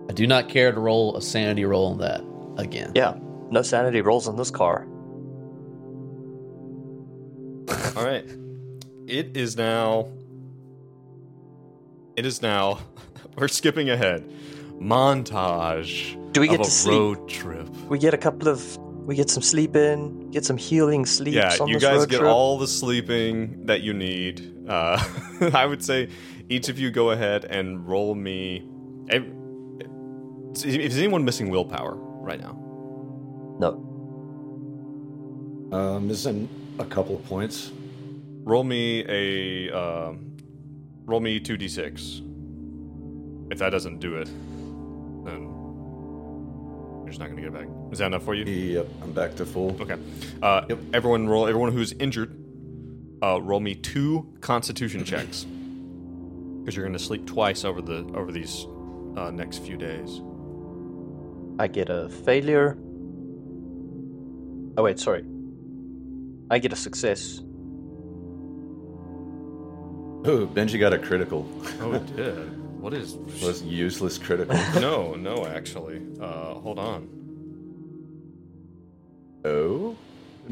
[0.09, 2.21] I do not care to roll a sanity roll on that
[2.61, 2.91] again.
[2.95, 3.15] Yeah,
[3.49, 4.87] no sanity rolls in this car.
[7.95, 8.25] All right.
[9.07, 10.07] It is now.
[12.15, 12.79] It is now.
[13.37, 14.23] We're skipping ahead.
[14.79, 16.13] Montage.
[16.33, 16.99] Do we get of a to sleep?
[16.99, 17.67] road trip?
[17.89, 21.33] We get a couple of we get some sleep in, get some healing sleep.
[21.35, 22.29] Yeah, on you this guys road get trip.
[22.29, 24.53] all the sleeping that you need.
[24.67, 25.01] Uh,
[25.53, 26.09] I would say
[26.49, 28.67] each of you go ahead and roll me.
[29.09, 29.31] ev-
[30.65, 32.53] Is anyone missing willpower right now?
[33.59, 33.83] No,
[35.71, 37.71] Um, missing a couple of points.
[38.43, 39.71] Roll me a.
[39.77, 40.23] um
[41.05, 42.21] roll me two d six.
[43.49, 44.25] If that doesn't do it,
[45.25, 45.43] then
[46.99, 47.67] you're just not gonna get it back.
[47.91, 48.43] Is that enough for you?
[48.45, 49.75] Yep, I'm back to full.
[49.81, 49.95] Okay.
[50.41, 50.79] Uh, Yep.
[50.93, 51.47] Everyone roll.
[51.47, 52.35] Everyone who's injured,
[53.23, 58.31] uh, roll me two Constitution checks because you're going to sleep twice over the over
[58.31, 58.65] these
[59.15, 60.21] uh, next few days.
[61.59, 62.77] I get a failure.
[64.77, 65.23] Oh wait, sorry.
[66.49, 67.39] I get a success.
[70.25, 71.47] Oh, Benji got a critical.
[71.81, 72.81] Oh, it did.
[72.81, 73.13] What is?
[73.43, 74.55] Was useless critical.
[74.81, 75.45] no, no.
[75.45, 77.07] Actually, uh, hold on.
[79.45, 79.95] oh,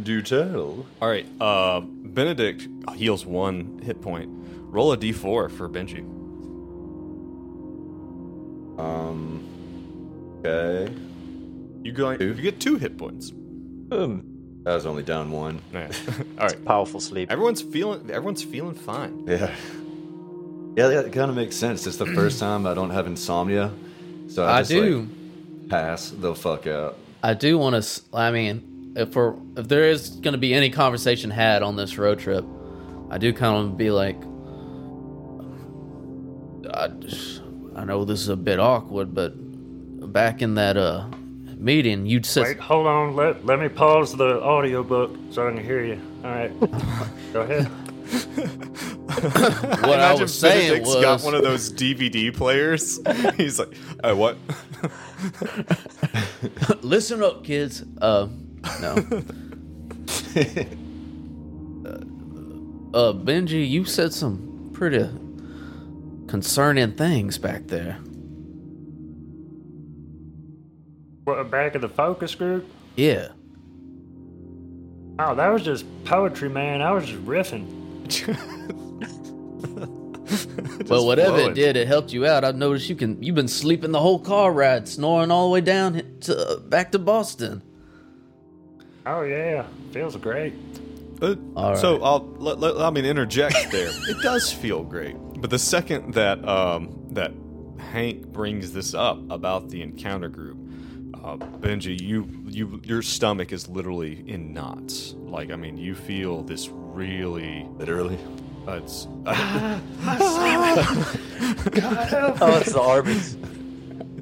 [0.01, 0.85] do tell.
[1.01, 1.25] All right.
[1.39, 4.29] Uh, Benedict heals one hit point.
[4.31, 5.99] Roll a d4 for Benji.
[8.77, 10.41] Um.
[10.45, 10.93] Okay.
[11.83, 12.19] You going?
[12.19, 12.33] Two.
[12.33, 13.31] You get two hit points.
[13.31, 14.34] Boom.
[14.65, 15.61] I was only down one.
[15.71, 15.91] Yeah.
[16.39, 16.65] All right.
[16.65, 17.31] Powerful sleep.
[17.31, 18.09] Everyone's feeling.
[18.09, 19.25] Everyone's feeling fine.
[19.27, 19.53] Yeah.
[20.75, 21.87] Yeah, that kind of makes sense.
[21.87, 23.71] It's the first time I don't have insomnia,
[24.27, 25.07] so I, I just, do.
[25.61, 26.97] Like, pass the fuck out.
[27.23, 28.01] I do want to.
[28.13, 31.97] I mean, if we're if there is going to be any conversation had on this
[31.97, 32.43] road trip,
[33.09, 34.17] I do kind of be like,
[36.73, 36.89] I,
[37.79, 39.31] I know this is a bit awkward, but
[40.11, 41.07] back in that uh
[41.57, 43.15] meeting, you'd said Wait, hold on.
[43.15, 46.01] Let let me pause the audiobook so I can hear you.
[46.23, 46.59] All right.
[47.33, 47.69] Go ahead.
[49.81, 52.99] what I Imagine was saying Benedict's was got one of those DVD players.
[53.37, 54.37] He's like, uh, what?
[56.83, 57.83] listen up, kids.
[58.01, 58.27] Uh,
[58.81, 58.93] no.
[62.93, 65.09] uh, Benji, you said some pretty
[66.27, 67.97] concerning things back there.
[71.25, 72.65] Back of the focus group?
[72.95, 73.29] Yeah.
[75.17, 76.81] Oh, that was just poetry, man.
[76.81, 77.65] I was just riffing.
[80.89, 81.51] well, whatever flowing.
[81.51, 82.43] it did, it helped you out.
[82.43, 83.21] I've noticed you can.
[83.23, 86.91] You've been sleeping the whole car ride, snoring all the way down to uh, back
[86.91, 87.63] to Boston.
[89.05, 90.53] Oh yeah, feels great.
[91.21, 92.03] Uh, All So.
[92.03, 93.89] I'll let, let, I mean interject there.
[94.09, 97.31] it does feel great, but the second that um, that
[97.79, 100.57] Hank brings this up about the encounter group,
[101.25, 105.15] uh, Benji, you you your stomach is literally in knots.
[105.17, 107.67] Like I mean, you feel this really.
[107.77, 108.19] Literally.
[108.67, 109.07] Uh, it's,
[112.41, 113.37] Oh, it's the Arby's.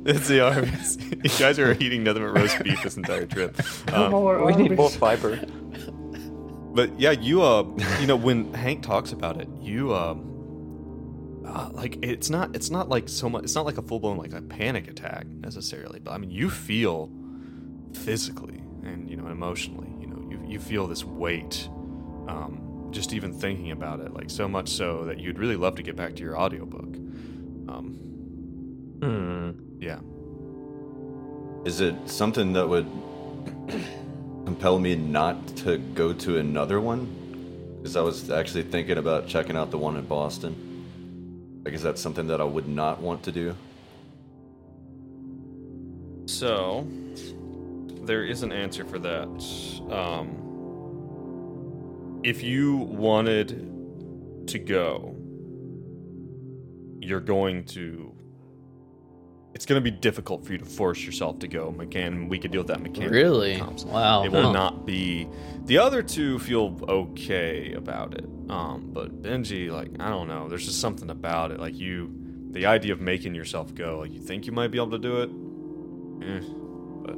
[0.05, 0.97] it's the Arby's.
[1.23, 3.55] you guys are eating nothing but roast beef this entire trip.
[3.93, 4.97] Um, More We need more Arby's.
[4.97, 5.39] fiber.
[6.75, 7.63] But yeah, you uh,
[7.99, 10.33] you know, when Hank talks about it, you um,
[11.53, 13.43] uh, like it's not it's not like so much.
[13.43, 15.99] It's not like a full blown like a panic attack necessarily.
[15.99, 17.09] But I mean, you feel
[17.93, 19.89] physically and you know emotionally.
[20.01, 21.69] You know, you you feel this weight.
[22.27, 25.83] Um, just even thinking about it, like so much so that you'd really love to
[25.83, 26.95] get back to your audiobook.
[27.67, 27.99] Um,
[29.01, 29.51] Hmm.
[29.79, 29.99] yeah.
[31.65, 32.85] Is it something that would
[34.45, 37.07] compel me not to go to another one?
[37.81, 40.55] Because I was actually thinking about checking out the one in Boston.
[41.63, 43.56] Like, is that something that I would not want to do?
[46.26, 46.88] So,
[48.04, 49.28] there is an answer for that.
[49.89, 50.39] Um,
[52.23, 55.15] if you wanted to go,
[56.99, 58.12] you're going to.
[59.53, 61.71] It's going to be difficult for you to force yourself to go.
[61.77, 63.11] McCann, we could deal with that mechanic.
[63.11, 63.61] Really?
[63.85, 64.51] Wow, It will huh.
[64.51, 65.27] not be.
[65.65, 68.25] The other two feel okay about it.
[68.49, 70.49] Um, but Benji, like, I don't know.
[70.49, 71.59] There's just something about it.
[71.59, 72.11] Like, you.
[72.51, 75.21] The idea of making yourself go, like, you think you might be able to do
[75.21, 75.29] it?
[76.23, 76.41] Eh,
[77.03, 77.15] but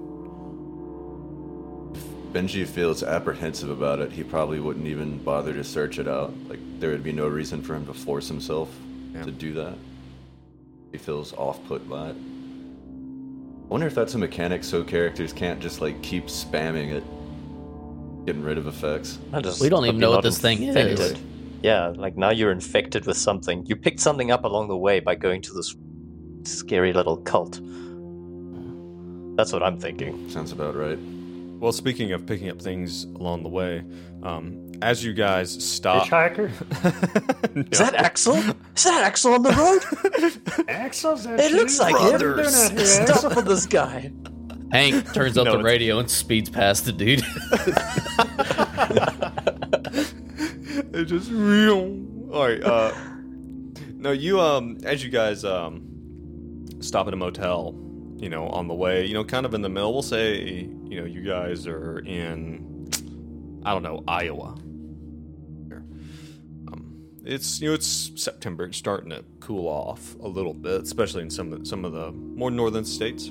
[2.34, 4.12] Benji feels apprehensive about it.
[4.14, 6.34] He probably wouldn't even bother to search it out.
[6.48, 8.70] Like, there would be no reason for him to force himself
[9.14, 9.24] Yeah.
[9.24, 9.78] to do that.
[10.96, 12.16] He feels off put by it.
[12.16, 17.04] I wonder if that's a mechanic so characters can't just, like, keep spamming it,
[18.26, 19.20] getting rid of effects.
[19.42, 20.74] Just We don't even know what this thing is.
[20.74, 21.20] infected.
[21.62, 23.66] Yeah, like now you're infected with something.
[23.66, 25.76] You picked something up along the way by going to this
[26.44, 27.60] scary little cult.
[29.36, 30.30] That's what I'm thinking.
[30.30, 30.98] Sounds about right.
[31.60, 33.84] Well, speaking of picking up things along the way,
[34.24, 36.50] um, as you guys stop, Hitchhiker?
[37.72, 38.36] Is that Axel?
[38.36, 40.66] Is that Axel on the road?
[40.70, 42.12] Axel's that it looks like him.
[42.12, 43.30] What are you doing out here, Stop Axel?
[43.32, 44.12] for this guy.
[44.72, 47.22] Hank turns up No, the it's- radio and speeds past the dude.
[50.94, 52.04] it just real.
[52.32, 52.62] All right.
[52.62, 52.94] Uh,
[53.94, 55.84] no, you um, as you guys um,
[56.80, 57.76] stop at a motel,
[58.18, 59.94] you know, on the way, you know, kind of in the middle.
[59.94, 62.88] We'll say, you know, you guys are in,
[63.66, 64.56] I don't know, Iowa.
[66.72, 68.64] Um, it's you know it's September.
[68.64, 72.14] It's starting to cool off a little bit, especially in some of, some of the
[72.14, 73.30] more northern states,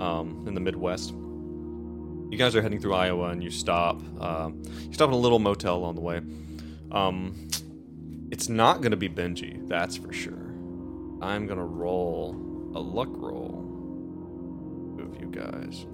[0.00, 1.10] um, in the Midwest.
[1.10, 4.00] You guys are heading through Iowa, and you stop.
[4.18, 4.50] Uh,
[4.80, 6.20] you stop at a little motel on the way.
[6.90, 7.48] Um,
[8.32, 10.32] it's not going to be Benji, that's for sure.
[11.22, 12.32] I'm going to roll
[12.74, 13.60] a luck roll
[14.98, 15.86] of you guys.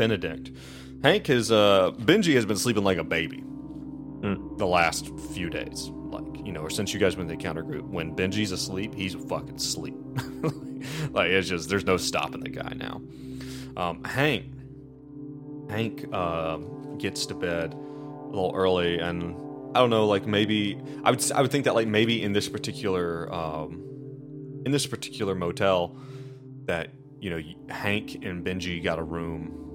[0.00, 0.50] Benedict.
[1.02, 3.44] Hank has, uh, Benji has been sleeping like a baby
[4.56, 5.90] the last few days.
[5.92, 7.84] Like, you know, or since you guys went to the counter group.
[7.84, 9.94] When Benji's asleep, he's fucking asleep.
[11.10, 13.02] like, it's just, there's no stopping the guy now.
[13.76, 14.46] Um, Hank.
[15.68, 16.56] Hank, uh,
[16.96, 19.34] gets to bed a little early and
[19.74, 22.48] I don't know, like maybe I would I would think that like maybe in this
[22.48, 25.96] particular um, in this particular motel
[26.64, 26.88] that
[27.20, 29.69] you know Hank and Benji got a room,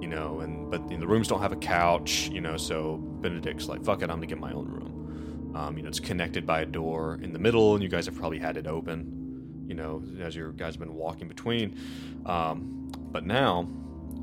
[0.00, 2.96] you know, and but you know, the rooms don't have a couch, you know, so
[2.96, 5.52] Benedict's like, fuck it, I'm gonna get my own room.
[5.54, 8.14] Um, you know, it's connected by a door in the middle, and you guys have
[8.14, 11.78] probably had it open, you know, as your guys have been walking between.
[12.26, 13.68] Um, but now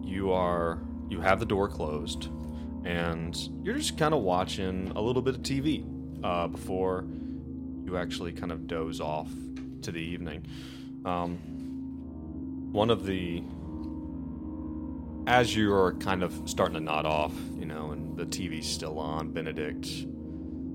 [0.03, 2.29] you are you have the door closed
[2.85, 5.85] and you're just kind of watching a little bit of TV
[6.23, 7.05] uh, before
[7.85, 9.29] you actually kind of doze off
[9.81, 10.45] to the evening.
[11.05, 11.37] Um,
[12.71, 13.43] one of the
[15.27, 19.31] as you're kind of starting to nod off, you know, and the TV's still on,
[19.31, 19.85] Benedict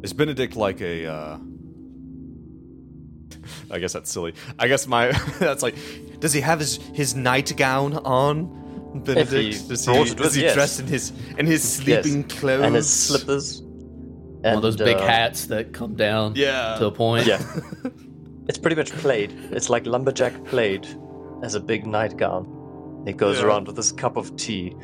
[0.03, 1.39] is Benedict like a uh
[3.71, 4.35] I guess that's silly.
[4.59, 5.77] I guess my that's like
[6.21, 8.57] does he have his his nightgown on?
[9.05, 9.55] Benedict?
[9.55, 10.55] he does he, it does with- he yes.
[10.55, 12.05] dress in his in his Yes.
[12.05, 13.63] sleeping clothes and his slippers.
[13.63, 16.77] One of those big uh, hats that come down Yeah.
[16.79, 17.27] to a point.
[17.27, 17.43] Yeah.
[18.49, 19.33] it's pretty much played.
[19.51, 20.87] It's like lumberjack played
[21.43, 22.47] as a big nightgown.
[23.07, 23.47] He goes Yeah.
[23.47, 24.75] around with his cup of tea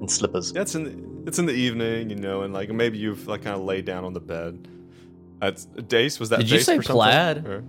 [0.00, 0.52] and slippers.
[0.52, 3.56] That's in the, it's in the evening, you know, and like maybe you've like kind
[3.56, 4.68] of laid down on the bed.
[5.40, 6.18] That's Dace.
[6.18, 6.38] Was that?
[6.38, 7.46] Did you say for plaid?
[7.46, 7.64] Or-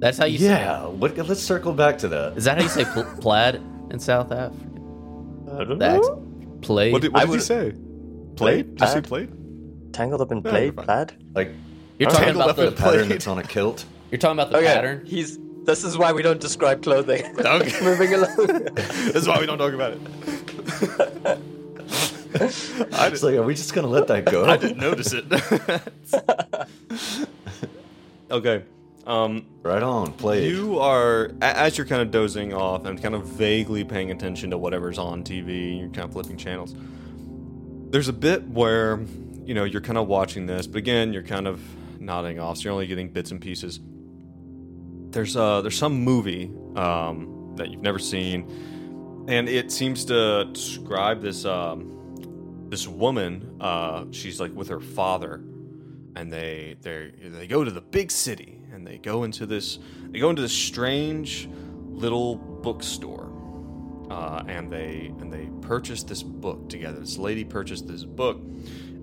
[0.00, 2.36] That's how you say Yeah, what, let's circle back to that.
[2.36, 3.56] Is that how you say pl- plaid
[3.90, 4.54] in South Africa?
[5.52, 5.96] I don't The know.
[5.98, 6.60] accent?
[6.62, 6.92] Plaid?
[6.92, 7.70] What did, what did you say?
[7.72, 8.36] Plaid?
[8.36, 8.74] Played?
[8.76, 9.04] Did you say Plaid?
[9.28, 9.92] played?
[9.92, 10.84] Tangled up in Yeah, play, you're fine.
[10.84, 11.12] plaid.
[11.34, 11.52] Like
[11.98, 13.10] You're talking Tangled about up the in pattern Plaid.
[13.12, 13.84] that's on a kilt.
[14.10, 15.06] You're talking about the Okay, pattern.
[15.06, 15.38] he's.
[15.68, 17.36] This is why we don't describe clothing.
[17.44, 17.80] Okay.
[17.82, 18.36] Moving along.
[18.36, 20.00] this is why we don't talk about it.
[21.26, 21.36] I,
[23.10, 24.46] It's did, like, are we just gonna let that go?
[24.46, 25.24] I didn't notice it.
[28.30, 28.64] okay.
[29.06, 30.48] Um, Right on, play.
[30.48, 34.58] You are, as you're kind of dozing off and kind of vaguely paying attention to
[34.58, 36.74] whatever's on TV, you're kind of flipping channels.
[37.90, 39.00] There's a bit where,
[39.44, 41.60] you know, you're kind of watching this, but again, you're kind of
[42.00, 43.80] nodding off, so you're only getting bits and pieces.
[45.10, 51.20] There's uh, there's some movie um, that you've never seen, and it seems to describe
[51.20, 53.56] this um, this woman.
[53.60, 55.42] Uh, she's like with her father,
[56.14, 59.78] and they they they go to the big city and they go into this
[60.10, 61.48] they go into this strange
[61.86, 63.28] little bookstore
[64.10, 68.38] uh, and they and they purchase this book together this lady purchased this book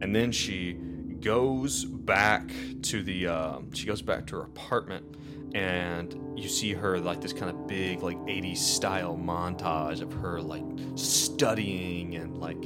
[0.02, 0.74] and then she
[1.20, 5.06] goes back to the um, she goes back to her apartment
[5.54, 10.42] and you see her like this kind of big like 80s style montage of her
[10.42, 10.64] like
[10.96, 12.58] studying and like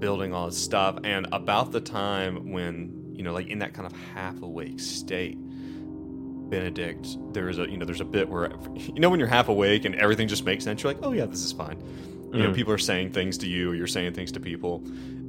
[0.00, 3.86] building all this stuff and about the time when you know like in that kind
[3.86, 5.38] of half awake state
[6.50, 9.84] benedict there's a you know there's a bit where you know when you're half awake
[9.84, 11.78] and everything just makes sense you're like oh yeah this is fine
[12.32, 12.54] you know Mhm.
[12.54, 14.82] people are saying things to you you're saying things to people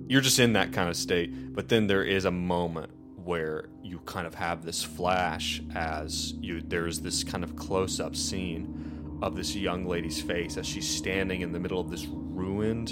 [0.08, 2.90] you're just in that kind of state but then there is a moment
[3.30, 9.20] where you kind of have this flash as you there's this kind of close-up scene
[9.22, 12.92] of this young lady's face as she's standing in the middle of this ruined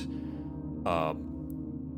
[0.86, 1.15] uh,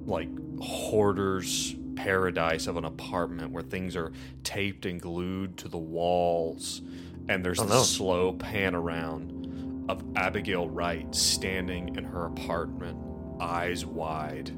[0.06, 0.30] like
[0.62, 4.14] hoarder's paradise of an apartment where things are
[4.46, 6.82] taped and glued to the walls
[7.28, 7.84] and there's Oh, this no.
[7.84, 12.98] slow pan around of abigail wright standing in her apartment
[13.42, 14.50] eyes wide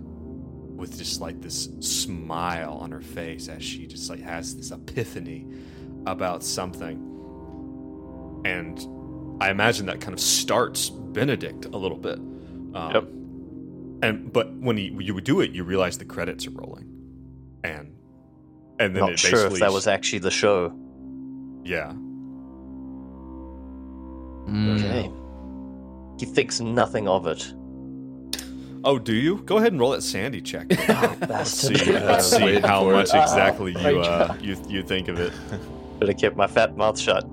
[0.81, 5.45] with just like this smile on her face as she just like has this epiphany
[6.07, 6.97] about something
[8.45, 8.87] and
[9.39, 12.17] i imagine that kind of starts benedict a little bit
[12.73, 13.03] um, Yep.
[14.01, 16.87] and but when you you would do it you realize the credits are rolling
[17.63, 17.95] and
[18.79, 20.73] and then Not it sure if that was actually the show.
[21.63, 21.93] yeah
[24.47, 24.79] Mm.
[24.79, 25.11] Okay.
[26.19, 27.53] He thinks nothing of it.
[28.83, 30.65] Oh do you go ahead and roll that sandy check
[31.29, 32.95] let's see let's see how for it.
[32.95, 35.33] much exactly you uh you you think of it
[35.99, 37.23] But I kept my fat mouth shut.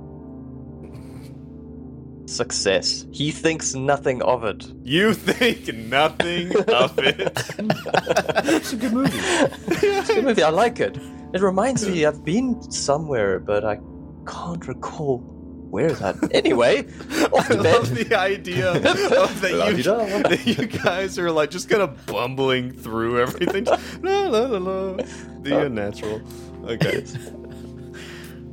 [2.26, 3.06] Success.
[3.10, 4.62] He thinks nothing of it.
[4.84, 7.16] you think nothing of it
[7.58, 9.18] It's a good movie.
[9.18, 10.42] It's a good movie.
[10.42, 10.98] I like it.
[11.32, 13.80] It reminds me I've been somewhere, but I
[14.26, 15.24] can't recall
[15.70, 16.16] where that.
[16.32, 18.82] Anyway, I love the idea of
[19.40, 23.64] that, you, that you guys are like just kind of bumbling through everything.
[24.02, 25.02] la, la, la, la.
[25.42, 26.20] The unnatural.
[26.64, 27.04] Okay.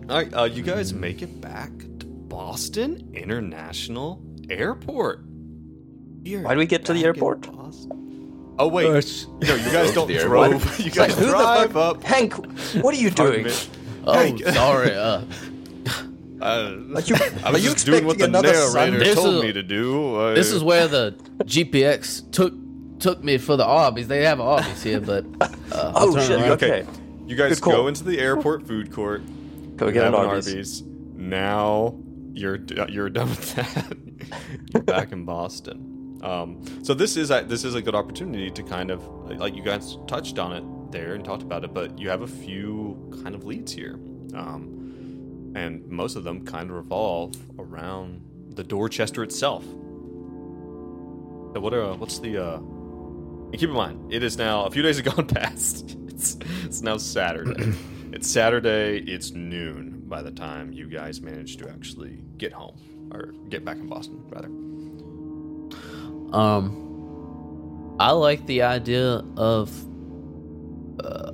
[0.10, 5.22] All right, uh, you guys make it back to Boston International Airport.
[6.24, 7.48] You're Why do we get to the airport?
[8.58, 10.52] Oh wait, no, you guys don't the airport.
[10.52, 10.80] drove.
[10.80, 11.98] You It's like, guys who the drive fuck?
[11.98, 12.04] up.
[12.04, 12.34] Hank,
[12.84, 13.48] what are you doing?
[14.06, 14.42] Oh, Hank.
[14.46, 14.92] sorry.
[14.96, 15.22] Uh,
[16.42, 16.46] Uh,
[16.96, 19.54] Are you, I are was you just doing what the another narrator told is- me
[19.54, 20.20] to do.
[20.20, 22.54] I- this is where the GPX took
[23.00, 24.08] took me for the Arby's.
[24.08, 25.48] They have Arby's here, but uh,
[25.96, 26.32] Oh shit!
[26.40, 26.52] around.
[26.52, 26.82] Okay.
[26.82, 26.88] Okay.
[27.26, 29.22] You guys go into the airport food court.
[29.78, 30.84] Go get an have Arby's.
[31.14, 31.96] Now
[32.34, 32.60] you're
[32.90, 33.98] you're done with that.
[34.74, 36.20] you're back in Boston.
[36.22, 39.04] Um, so this is a, this is a good opportunity to kind of
[39.40, 42.28] like you guys touched on it there and talked about it, but you have a
[42.28, 44.00] few kind of leads here,
[44.34, 44.85] um,
[45.56, 48.22] and most of them kind of revolve around
[48.56, 49.64] the Dorchester itself.
[49.64, 54.82] So what are what's the uh, and keep in mind, it is now a few
[54.82, 55.98] days have gone past.
[56.10, 57.74] It's it's now Saturday.
[58.12, 59.00] it's Saturday.
[59.08, 62.78] It's noon by the time you guys manage to actually get home
[63.14, 64.50] or get back in Boston, rather.
[66.38, 69.72] Um, I like the idea of.
[71.00, 71.32] Uh,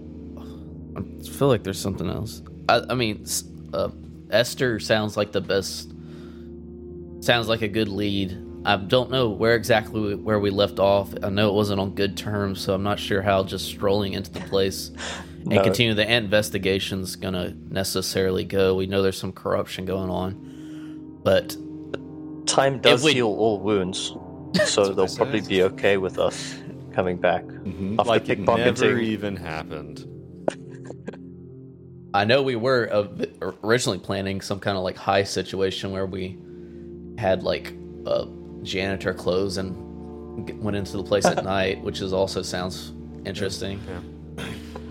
[0.95, 2.43] I feel like there's something else.
[2.69, 3.25] I, I mean,
[3.73, 3.89] uh,
[4.31, 5.91] Esther sounds like the best.
[7.21, 8.37] Sounds like a good lead.
[8.65, 11.13] I don't know where exactly we, where we left off.
[11.23, 14.31] I know it wasn't on good terms, so I'm not sure how just strolling into
[14.31, 14.91] the place
[15.39, 15.63] and No.
[15.63, 18.75] continue the investigation's gonna necessarily go.
[18.75, 21.55] We know there's some corruption going on, but
[22.45, 24.13] Time does we- heal all wounds,
[24.65, 26.55] so they'll probably be okay with us
[26.93, 27.97] coming back Mhm.
[27.99, 29.01] after Like it never pickpocketing.
[29.03, 30.05] even happened.
[32.13, 32.89] I know we were
[33.63, 36.37] originally planning some kind of like high situation where we
[37.17, 37.73] had like
[38.05, 38.27] a
[38.63, 42.91] janitor clothes and went into the place at night, which is also sounds
[43.25, 43.79] interesting.
[44.37, 44.45] Yeah.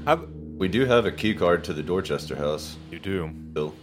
[0.07, 3.29] Have, We do have a key card to the Dorchester house, you do.
[3.29, 3.75] Bill.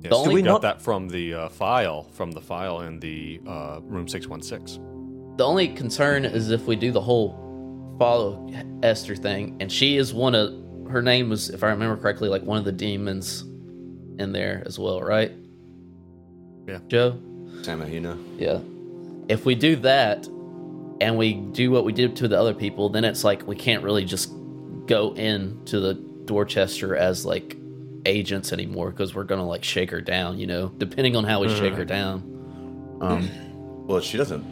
[0.00, 2.80] Yes, The only- we we got not- that from the uh, file from the file
[2.82, 4.78] in the uh, room six one six.
[5.36, 8.50] The only concern is if we do the whole follow
[8.82, 10.52] Esther thing, and she is one of
[10.92, 13.42] her name was, if I remember correctly, like one of the demons
[14.18, 15.32] in there as well, right?
[16.68, 16.78] Yeah.
[16.88, 17.18] Joe.
[17.62, 18.16] Samahina.
[18.38, 18.60] Yeah.
[19.28, 20.26] If we do that
[21.00, 23.82] and we do what we did to the other people, then it's like we can't
[23.82, 24.30] really just
[24.86, 27.56] go into the Dorchester as like
[28.06, 31.48] agents anymore because we're gonna like shake her down, you know, depending on how we
[31.48, 32.22] shake her down.
[33.00, 33.28] Um,
[33.86, 34.44] Well, she doesn't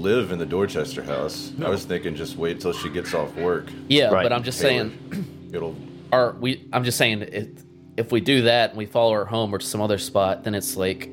[0.00, 1.52] live in the Dorchester house.
[1.62, 3.66] I was thinking just wait till she gets off work.
[3.88, 4.22] yeah, Right.
[4.22, 4.90] but I'm just Taylor.
[5.10, 5.74] saying, It'll
[6.12, 7.48] or we, I'm just saying, if
[7.96, 10.54] if we do that and we follow her home or to some other spot, then
[10.54, 11.10] it's like,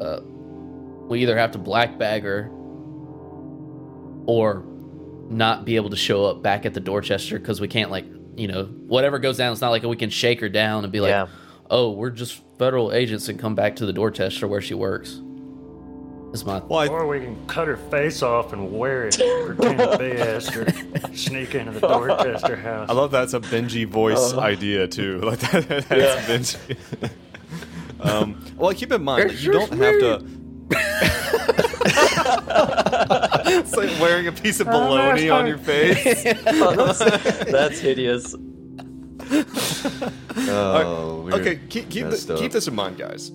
[0.00, 0.20] uh,
[1.08, 2.50] we either have to black bag her
[4.26, 4.64] or
[5.28, 8.04] not be able to show up back at the Dorchester because we can't like
[8.36, 9.52] you know whatever goes down.
[9.52, 11.26] It's not like we can shake her down and be like, Yeah.
[11.70, 15.20] oh, we're just federal agents and come back to the Dorchester where she works.
[16.32, 19.16] Is my Well, I, Or we can cut her face off and wear it,
[19.46, 20.66] pretend to be Esther,
[21.14, 22.88] sneak into the Dorchester house.
[22.88, 24.40] I love that's a Benji voice Uh-huh.
[24.40, 25.20] idea too.
[25.24, 27.10] Like that, that's Benji.
[28.00, 30.24] um, well, keep in mind that you don't have to.
[33.52, 36.22] it's like wearing a piece of bologna on your face.
[36.22, 38.34] That's hideous.
[40.48, 43.32] Oh, we're okay, keep keep, the, keep this in mind, guys.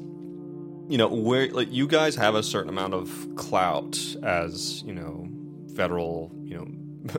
[0.88, 5.28] You know, where like you guys have a certain amount of clout as you know,
[5.76, 6.68] federal, you know,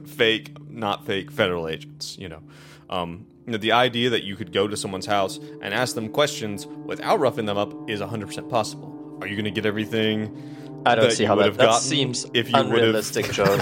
[0.07, 2.17] fake, not fake federal agents.
[2.19, 2.43] You know,
[2.91, 6.09] um, you know, the idea that you could go to someone's house and ask them
[6.09, 9.19] questions without roughing them up is 100% possible.
[9.21, 10.53] Are you going to get everything?
[10.85, 13.33] I don't that see you how would that, have that seems if you would've- unrealistic,
[13.33, 13.45] Joe.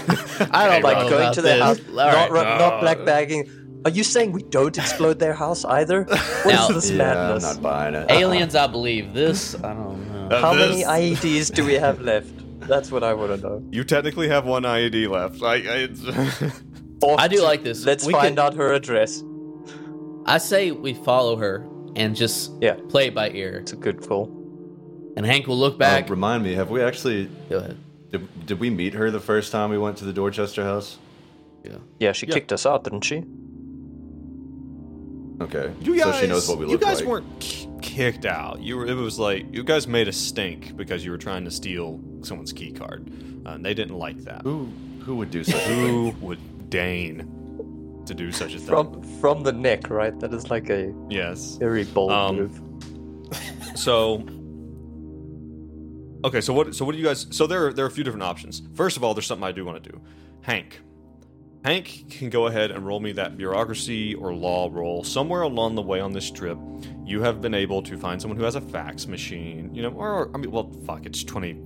[0.50, 1.62] I don't like know going to their this.
[1.62, 2.30] house, All not, right.
[2.30, 3.48] ru- not black bagging.
[3.84, 6.04] Are you saying we don't explode their house either?
[6.04, 7.42] What Now- is this Yeah, I'm madness?
[7.44, 8.10] not buying it.
[8.10, 8.54] aliens.
[8.54, 9.54] I believe this.
[9.62, 10.28] I don't know.
[10.36, 12.30] Uh, How this- many IEDs do we have left?
[12.60, 13.62] That's what I want to know.
[13.70, 15.42] You technically have one IED left.
[15.42, 15.88] I, I
[17.24, 17.84] I do like this.
[17.84, 19.22] Let's We find could- out her address.
[20.24, 22.76] I say we follow her and just Yeah.
[22.88, 23.58] play it by ear.
[23.58, 24.30] It's a good call.
[25.16, 26.08] And Hank will look Uh, back.
[26.08, 27.76] remind me, have we actually Go ahead.
[28.10, 30.96] did, did we meet her the first time we went to the Dorchester house?
[31.62, 31.72] Yeah.
[32.00, 32.34] Yeah, she Yeah.
[32.34, 33.24] kicked us out, didn't she?
[35.40, 36.80] Okay, You guys, so she knows what we look like.
[36.80, 37.08] you guys like.
[37.08, 38.60] weren't k- kicked out.
[38.62, 38.86] You were.
[38.86, 42.52] It was like you guys made a stink because you were trying to steal someone's
[42.52, 43.10] key card,
[43.44, 44.42] uh, and they didn't like that.
[44.42, 44.68] Who
[45.04, 48.68] who would do such Who would deign to do such a thing?
[48.68, 50.18] From from the neck, right?
[50.20, 51.56] That is like a yes.
[51.56, 52.60] very bold Um, move.
[53.76, 54.22] So.
[56.24, 56.74] Okay, so what?
[56.74, 57.26] So what do you guys?
[57.30, 58.62] So there, are, there are a few different options.
[58.74, 60.00] First of all, there's something I do want to do.
[60.40, 60.80] Hank,
[61.64, 65.02] Hank can go ahead and roll me that bureaucracy or law roll.
[65.02, 66.58] Somewhere along the way on this trip,
[67.06, 69.74] you have been able to find someone who has a fax machine.
[69.74, 71.58] You know, or I mean, well, fuck, it's twenty.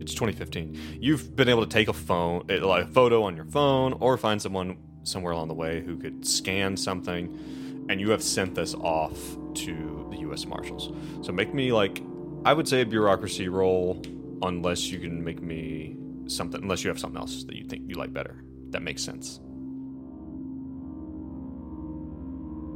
[0.00, 0.98] It's 2015.
[1.00, 4.18] You've been able to take a phone, eh, like a photo on your phone, or
[4.18, 8.74] find someone somewhere along the way who could scan something, and you have sent this
[8.74, 9.16] off
[9.54, 10.44] to the U.S.
[10.46, 10.92] Marshals.
[11.24, 12.02] So make me like,
[12.44, 14.02] I would say a bureaucracy roll,
[14.42, 15.96] unless you can make me
[16.26, 18.42] something, unless you have something else that you think you like better.
[18.70, 19.40] That makes sense.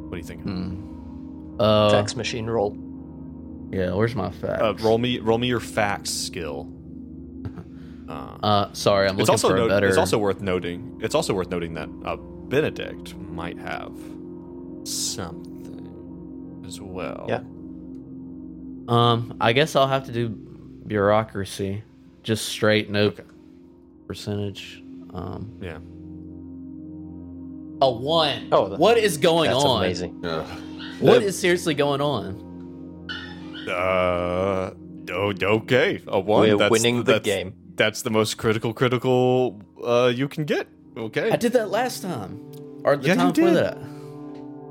[0.08, 0.42] What do you think?
[1.60, 2.76] Uh, Fax machine roll.
[3.70, 3.92] yeah.
[3.92, 4.62] Where's my facts?
[4.62, 6.72] Uh, roll me, roll me your facts skill.
[8.08, 9.86] Uh, Uh, sorry, I'm it's looking also for a no- better.
[9.86, 10.98] it's also worth noting.
[11.02, 13.92] It's also worth noting that uh, Benedict might have
[14.84, 17.26] something as well.
[17.28, 17.40] Yeah.
[18.88, 21.82] Um, I guess I'll have to do bureaucracy,
[22.22, 23.12] just straight no
[24.06, 24.82] percentage.
[25.12, 25.78] Um, Yeah.
[27.80, 28.48] A one.
[28.52, 29.84] Oh, that- what is going That's on?
[29.84, 30.24] amazing.
[30.24, 30.46] Ugh.
[31.00, 33.08] What is seriously going on?
[33.68, 34.70] Uh,
[35.10, 36.00] oh, okay.
[36.06, 36.40] A one.
[36.48, 37.54] We're that's, winning the that's- game.
[37.76, 40.66] That's the most critical, critical uh, you can get.
[40.96, 41.30] Okay.
[41.30, 42.40] I did that last time,
[42.82, 43.56] or the Yeah, you time before did.
[43.56, 43.78] that.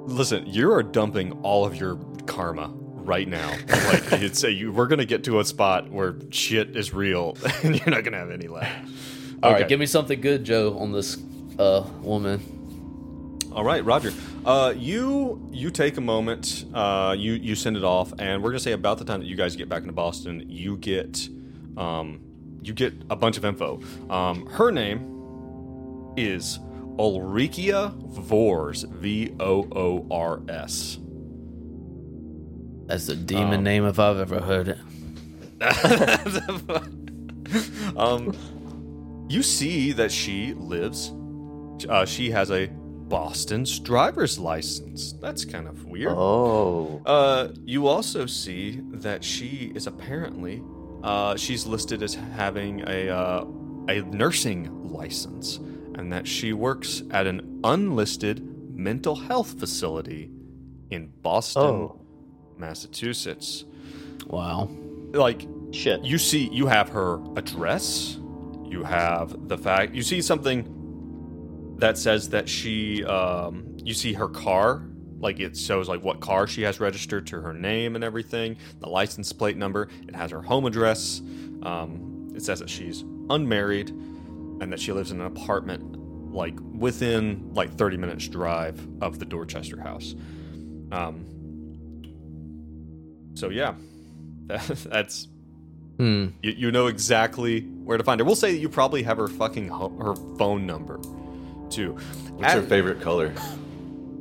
[0.08, 1.96] Listen, you are dumping all of your
[2.26, 3.50] karma right now.
[3.50, 7.78] Like it's a, you, we're gonna get to a spot where shit is real, and
[7.80, 8.90] you're not gonna have any left.
[9.42, 9.70] All right, Okay.
[9.70, 11.18] give me something good, Joe, on this
[11.60, 12.42] uh woman.
[13.58, 14.14] All right, Roger.
[14.46, 16.66] Uh, you you take a moment.
[16.76, 19.36] Uh, you you send it off, and we're gonna say about the time that you
[19.36, 21.28] guys get back into Boston, you get
[21.76, 22.22] um,
[22.62, 23.82] you get a bunch of info.
[24.12, 25.00] Um, her name
[26.16, 26.60] is
[27.00, 28.84] Ulrikia Voors.
[28.84, 31.00] V O O R S.
[32.86, 34.78] That's the demon name if I've ever heard it.
[37.98, 38.36] um,
[39.28, 41.12] you see that she lives.
[41.90, 42.70] Uh, she has a
[43.10, 45.14] Boston's driver's license.
[45.22, 46.14] That's kind of weird.
[46.16, 47.02] Oh.
[47.06, 50.62] Uh, you also see that she is apparently
[51.04, 53.46] uh, she's listed as having a uh,
[53.88, 55.58] a nursing license,
[55.96, 58.44] and that she works at an unlisted
[58.76, 60.30] mental health facility
[60.90, 62.02] in Boston, Oh.
[62.58, 63.64] Massachusetts.
[64.28, 64.70] Wow.
[65.14, 66.04] Like Shit.
[66.04, 68.18] you see, you have her address.
[68.66, 69.94] You have the fact.
[69.96, 70.64] You see something
[71.78, 73.04] that says that she.
[73.06, 74.84] Um, you see her car.
[75.20, 78.58] Like it shows like what car she has registered to her name and everything.
[78.82, 79.90] The license plate number.
[80.08, 81.22] It has her home address.
[81.64, 85.98] Um, it says that she's unmarried and that she lives in an apartment
[86.34, 90.14] like within like 30 minutes drive of the Dorchester house.
[90.92, 91.26] Um,
[93.34, 93.74] so yeah,
[94.48, 95.28] that's
[95.98, 96.28] Hmm.
[96.44, 98.26] you, you know exactly where to find her.
[98.26, 101.00] We'll say that you probably have her fucking ho- her phone number
[101.70, 101.94] too.
[102.36, 103.34] What's her favorite color?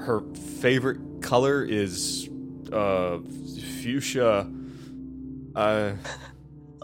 [0.06, 0.20] her
[0.60, 2.30] favorite color is
[2.72, 3.18] uh
[3.82, 4.48] fuchsia.
[5.54, 5.92] Uh,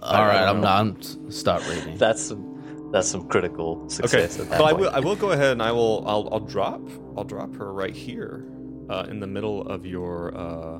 [0.02, 0.62] All right, I'm know.
[0.62, 0.80] not.
[0.80, 1.96] I'm stop reading.
[1.98, 5.30] That's some, that's some critical okay, success at that but I will I will go
[5.30, 6.80] ahead and I will I'll I'll drop
[7.16, 8.44] I'll drop her right here,
[8.88, 10.78] uh, in the middle of your uh,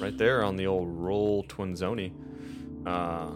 [0.00, 2.12] right there on the old roll twinzoni.
[2.86, 3.30] Uh,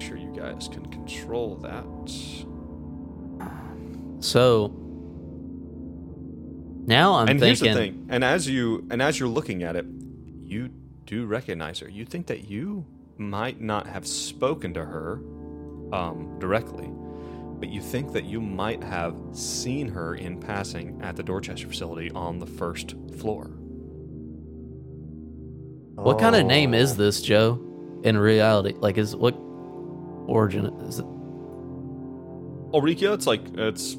[0.00, 1.84] sure you guys can control that.
[4.20, 4.72] So
[6.86, 7.46] now I'm and thinking.
[7.46, 9.84] here's the thing and as you and as you're looking at it
[10.44, 10.70] you
[11.04, 12.84] do recognize her you think that you
[13.18, 15.14] might not have spoken to her
[15.92, 16.88] um, directly
[17.58, 22.08] but you think that you might have seen her in passing at the dorchester facility
[22.12, 23.50] on the first floor
[25.96, 26.76] What kind of name Oh.
[26.78, 27.58] is this, Joe?
[28.04, 29.34] In reality, like, is what
[30.28, 31.06] origin is it?
[32.76, 33.96] Ulrika it's like it's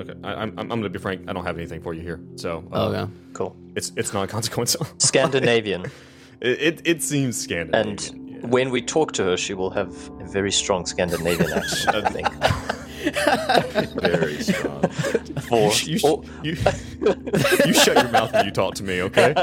[0.00, 2.64] okay I, I'm, I'm gonna be frank i don't have anything for you here so
[2.72, 3.56] uh, yeah, Cool.
[3.76, 5.84] it's it's non-consequential Scandinavian.
[6.40, 8.00] it, it, it seems scandinavian and
[8.40, 8.46] yeah.
[8.46, 12.28] when we talk to her, she will have a very strong Scandinavian accent, I think.
[14.00, 14.82] Very strong.
[15.48, 16.56] For, you, or- you,
[17.66, 19.32] you shut your mouth when you talk to me, okay?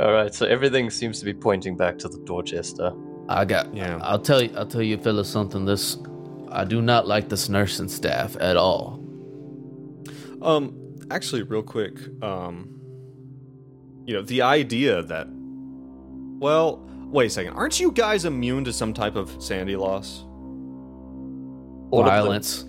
[0.00, 2.92] all right, so everything seems to be pointing back to the Dorchester.
[3.28, 3.74] I got.
[3.74, 3.98] Yeah.
[4.02, 4.50] I'll tell you.
[4.56, 5.64] I'll tell you, fellas, something.
[5.64, 5.98] This,
[6.50, 9.00] I do not like this nursing staff at all.
[10.42, 10.74] um,
[11.10, 12.68] actually, real quick, um,
[14.06, 15.26] you know, the idea that,
[16.40, 16.78] well,
[17.10, 20.20] wait a second, aren't you guys immune to some type of sanity loss?
[21.90, 22.14] All of them.
[22.14, 22.62] Violence.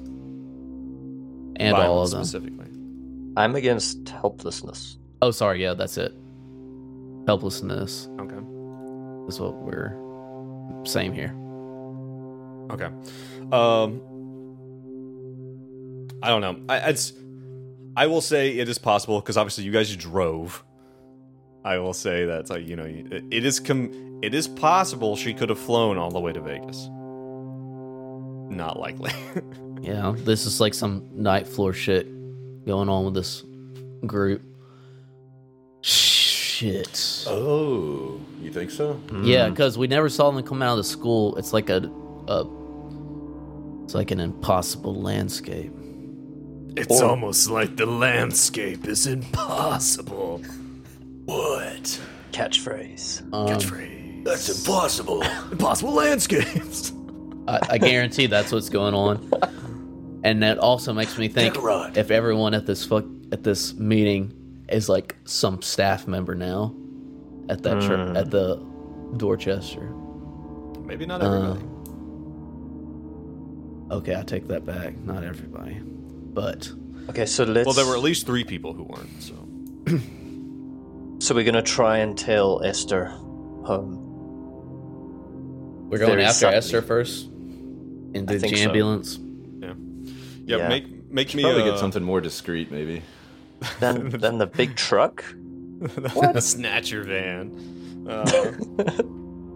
[1.61, 2.23] And all of them.
[2.23, 2.67] specifically.
[3.37, 4.97] I'm against helplessness.
[5.21, 5.61] Oh, sorry.
[5.61, 6.13] Yeah, that's it.
[7.27, 8.37] Helplessness Okay.
[9.27, 9.93] is what we're.
[10.85, 11.35] Same here.
[12.71, 12.89] Okay.
[13.51, 14.01] Um,
[16.21, 16.59] I don't know.
[16.69, 17.13] I, it's.
[17.95, 20.63] I will say it is possible because obviously you guys drove.
[21.65, 25.33] I will say that like you know it, it is com- it is possible she
[25.33, 26.87] could have flown all the way to Vegas.
[28.51, 29.11] Not likely.
[29.81, 32.05] Yeah, this is like some night floor shit
[32.65, 33.43] going on with this
[34.05, 34.41] group.
[36.59, 37.23] Shit.
[37.25, 38.99] Oh, you think so?
[39.23, 41.37] Yeah, because we never saw them come out of the school.
[41.37, 41.89] It's like a,
[42.27, 42.45] a
[43.85, 45.71] It's like an impossible landscape.
[46.75, 50.39] It's almost like the landscape is impossible.
[51.23, 51.97] What?
[52.33, 53.21] Catchphrase.
[53.33, 55.21] Um, That's impossible.
[55.53, 56.91] impossible landscapes.
[57.47, 59.31] I, I guarantee that's what's going on.
[60.25, 61.55] And that also makes me think
[61.95, 64.33] if everyone at this fuck at this meeting
[64.71, 66.75] is like some staff member now
[67.49, 68.17] at that church hmm.
[68.17, 68.55] at the
[69.17, 69.89] Dorchester.
[70.83, 71.61] Maybe not everybody.
[71.61, 71.75] Um,
[73.91, 74.97] okay, I take that back.
[74.97, 76.71] Not everybody, but
[77.09, 77.65] Okay, so let's.
[77.65, 79.21] well, there were at least three people who weren't.
[79.21, 79.35] So
[81.19, 84.05] So we're gonna try and tell Esther home.
[85.89, 86.57] we're going Very after subtly.
[86.57, 88.63] Esther first in the think so.
[88.63, 89.19] ambulance.
[89.59, 89.73] yeah,
[90.45, 90.57] yeah.
[90.57, 90.69] Yeah.
[90.69, 93.01] Make make me Probably uh, get something more discreet, maybe.
[93.79, 95.23] Then, then the big truck,
[96.35, 98.05] a snatcher van.
[98.07, 98.25] Uh,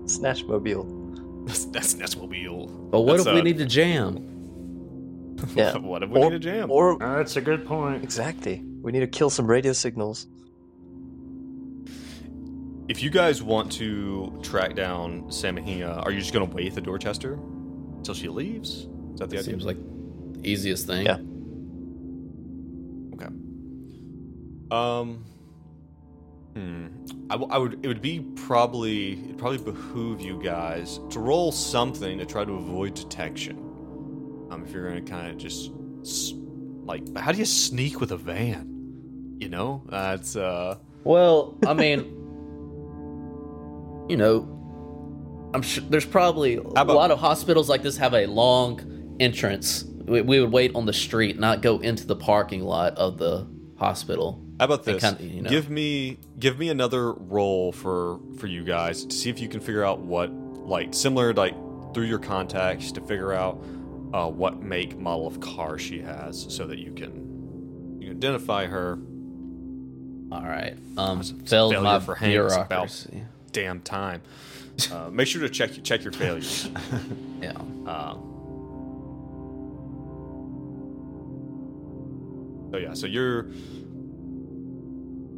[0.06, 1.45] Snatchmobile.
[1.47, 2.16] that's that's that's.
[2.16, 4.30] But what that's, if we uh, need to jam?
[5.56, 5.78] Yeah.
[5.78, 6.72] What if we or, need a jam?
[6.72, 8.04] Or Uh, that's a good point.
[8.04, 10.28] exactly, we need to kill some radio signals.
[12.89, 16.76] If you guys want to track down Samahina, are you just going to wait at
[16.76, 17.39] the Dorchester
[17.97, 18.88] until she leaves?
[19.14, 19.51] Is that the idea?
[19.51, 19.78] Seems like
[20.34, 21.06] the easiest thing.
[21.06, 21.18] Yeah.
[24.74, 25.26] Um.
[26.55, 26.88] Hmm.
[27.30, 27.80] I, w- I would.
[27.84, 29.13] It would be probably.
[29.13, 33.57] It'd probably behoove you guys to roll something to try to avoid detection.
[34.49, 35.71] Um, if you're going to kind of just
[36.86, 39.38] like, how do you sneak with a van?
[39.39, 40.78] You know, that's uh.
[41.03, 41.99] Well, I mean,
[44.09, 49.15] you know, I'm sure there's probably a lot of hospitals like this have a long
[49.19, 49.84] entrance.
[49.84, 53.47] We, we would wait on the street, not go into the parking lot of the
[53.78, 54.43] hospital.
[54.60, 55.01] How about this?
[55.04, 55.49] kinda, you know.
[55.49, 59.60] Give me give me another roll for for you guys to see if you can
[59.60, 61.56] figure out what like similar like
[61.93, 63.64] through your contacts to figure out
[64.14, 68.99] uh, what make model of car she has, so that you can you identify her.
[70.32, 70.76] All right.
[70.97, 72.34] Um, failed failure my for Hank.
[72.36, 73.06] It's about-
[73.51, 74.22] Damn time.
[74.91, 76.70] Uh, make sure to check check your failures.
[77.41, 77.51] Yeah.
[77.86, 78.16] Uh,
[82.72, 83.47] so yeah, so you're.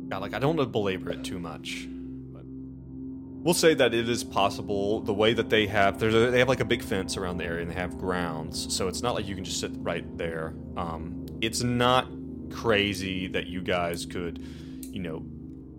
[0.10, 1.88] Yeah, like I don't want to belabor it too much,
[2.32, 5.02] but we'll say that it is possible.
[5.02, 7.46] The way that they have, there's a, they have like a big fence around the
[7.46, 10.54] area, and they have grounds, so it's not like you can just sit right there.
[10.78, 12.08] Um, it's not
[12.52, 14.44] crazy that you guys could,
[14.92, 15.26] you know,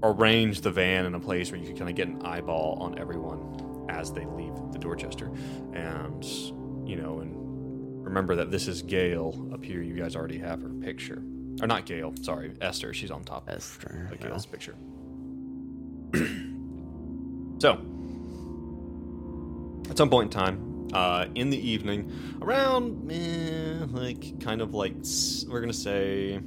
[0.03, 2.99] arrange the van in a place where you could kind of get an eyeball on
[2.99, 5.31] everyone as they leave the Dorchester,
[5.73, 6.25] and
[6.85, 9.83] you know, and remember that this is Gail up here.
[9.83, 11.23] You guys already have her picture,
[11.61, 12.13] or not Gail?
[12.23, 12.93] Sorry, Esther.
[12.93, 14.09] She's on top of Esther.
[14.13, 14.21] of.
[14.21, 14.75] Gail's picture.
[17.59, 17.73] so,
[19.91, 24.95] at some point in time, uh, in the evening, around eh, like kind of like
[25.49, 26.41] we're gonna say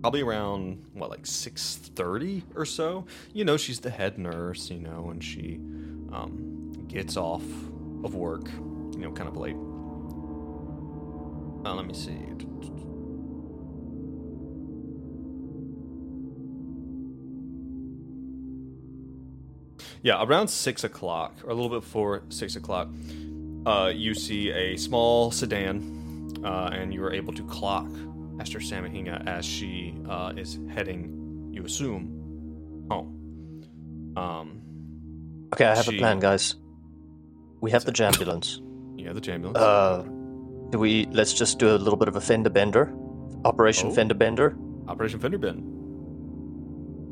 [0.00, 5.10] probably around what like 6.30 or so you know she's the head nurse you know
[5.10, 5.56] and she
[6.12, 7.42] um, gets off
[8.04, 8.48] of work
[8.92, 9.56] you know kind of late
[11.64, 12.12] uh, let me see
[20.02, 22.88] yeah around six o'clock or a little bit before six o'clock
[23.66, 27.86] uh, you see a small sedan uh, and you are able to clock
[28.40, 34.12] Esther Samahina as she uh, is heading, you assume, home.
[34.16, 34.60] Um,
[35.54, 36.56] Okay, I have She- a plan, guys.
[37.62, 38.60] We have the jambulance.
[38.98, 39.56] yeah, the ambulance.
[39.58, 40.02] Uh,
[40.70, 41.06] do we?
[41.06, 42.92] Let's just do a little bit of a fender bender,
[43.44, 43.94] Operation Oh.
[43.94, 44.54] Fender Bender.
[44.86, 45.62] Operation Fender Bin.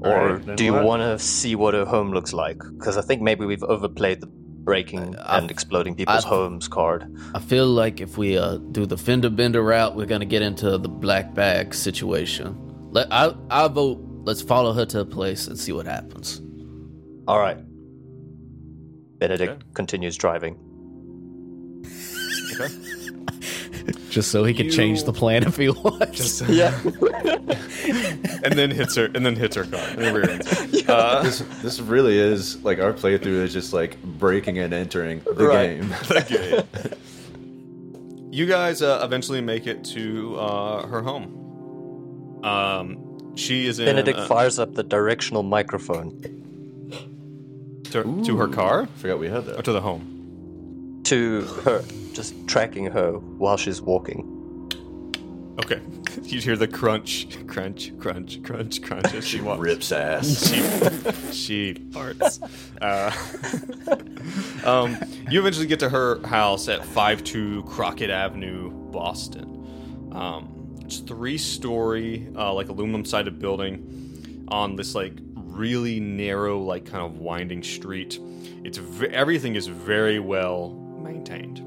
[0.04, 2.58] Or Alright, then do you want to see what a home looks like?
[2.78, 7.06] Because I think maybe we've overplayed the breaking I- and exploding people's I've- homes card.
[7.34, 10.76] I feel like if we uh, do the fender bender route, we're gonna get into
[10.78, 12.54] the black bag situation.
[12.90, 13.98] Let I I vote.
[14.24, 16.40] Let's follow her to a place and see what happens.
[17.26, 17.58] All right.
[19.18, 19.62] Benedict Okay.
[19.74, 20.56] continues driving.
[22.54, 22.72] Okay.
[24.14, 26.40] Just so he can change the plan if he wants.
[26.48, 26.72] Yeah.
[28.44, 29.86] and then hits her, and then hits her car.
[29.90, 30.88] in the rear end.
[30.88, 35.46] Uh, This this really is like our playthrough is just like breaking and entering the
[35.46, 35.80] Right.
[35.80, 35.92] game.
[36.10, 36.62] okay.
[38.30, 42.40] You guys uh, eventually make it to uh, her home.
[42.44, 46.20] Um, she is in Benedict uh, fires up the directional microphone
[47.90, 49.64] to, to her car I Forgot we had or that.
[49.64, 50.13] to the home.
[51.04, 54.30] To her, just tracking her while she's walking.
[55.64, 55.80] Okay.
[56.22, 59.60] You hear the crunch, crunch, crunch, crunch, crunch as she walks.
[59.60, 60.26] Rips ass.
[61.32, 62.40] She, she farts.
[62.80, 63.10] Uh,
[64.68, 64.96] um,
[65.28, 70.10] you eventually get to her house at 52 Crockett Avenue, Boston.
[70.12, 76.86] Um, it's three story, uh, like aluminum sided building on this like really narrow, like
[76.86, 78.18] kind of winding street.
[78.64, 80.70] It's v- everything is very well
[81.04, 81.60] maintained.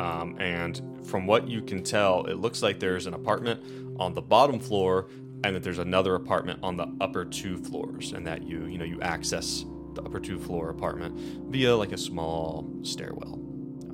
[0.00, 3.62] Um, and from what you can tell, it looks like there's an apartment
[3.98, 5.08] on the bottom floor,
[5.44, 8.84] and that there's another apartment on the upper two floors, and that you you know
[8.84, 9.64] you access
[9.94, 11.18] the upper two floor apartment
[11.50, 13.34] via like a small stairwell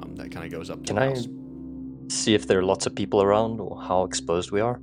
[0.00, 1.26] um, that kind of goes up to Can the I house.
[2.08, 4.80] see if there are lots of people around or how exposed we are?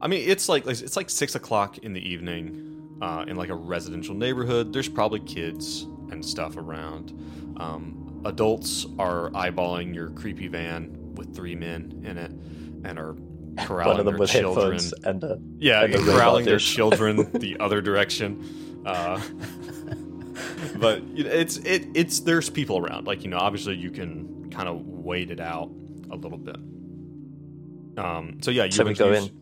[0.00, 3.54] I mean, it's like it's like six o'clock in the evening uh, in like a
[3.54, 4.72] residential neighborhood.
[4.72, 7.12] There's probably kids and stuff around.
[7.58, 12.30] Um, adults are eyeballing your creepy van with three men in it
[12.88, 13.14] and are
[13.66, 14.80] corralling One of them their with children.
[15.04, 18.82] and a Yeah, and corralling their children the other direction.
[18.86, 19.20] Uh,
[20.78, 23.06] but it's it it's there's people around.
[23.06, 25.70] Like you know, obviously you can kind of wait it out
[26.10, 26.56] a little bit.
[27.98, 28.38] Um.
[28.42, 29.36] So yeah, you So we go eventually- in.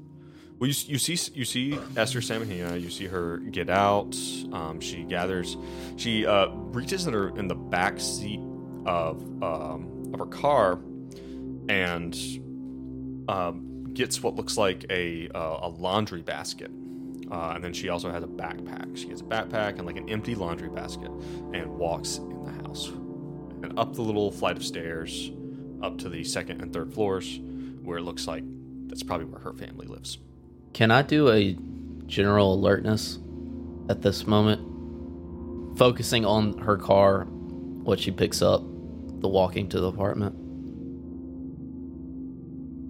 [0.59, 2.81] Well, you, you see you see Esther Samahina.
[2.81, 4.17] You see her get out.
[4.53, 5.57] Um, she gathers.
[5.97, 8.41] She uh, reaches in her in the back seat
[8.89, 10.81] of um, of her car
[11.69, 12.17] and
[13.29, 16.71] um, gets what looks like a uh, a laundry basket.
[17.31, 18.97] Uh, and then she also has a backpack.
[18.97, 21.11] She has a backpack and like an empty laundry basket,
[21.53, 22.89] and walks in the house
[23.63, 25.31] and up the little flight of stairs,
[25.83, 27.39] up to the second and third floors,
[27.83, 28.45] where it looks like
[28.87, 30.19] that's probably where her family lives.
[30.73, 31.55] Can I do a
[32.07, 33.19] general alertness
[33.91, 35.77] at this moment?
[35.77, 38.63] Focusing on her car, what she picks up,
[39.21, 40.35] the walking to the apartment.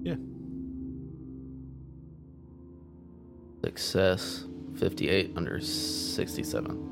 [0.07, 0.17] Yeah.
[3.65, 4.45] Success
[4.79, 6.89] 58 under 67.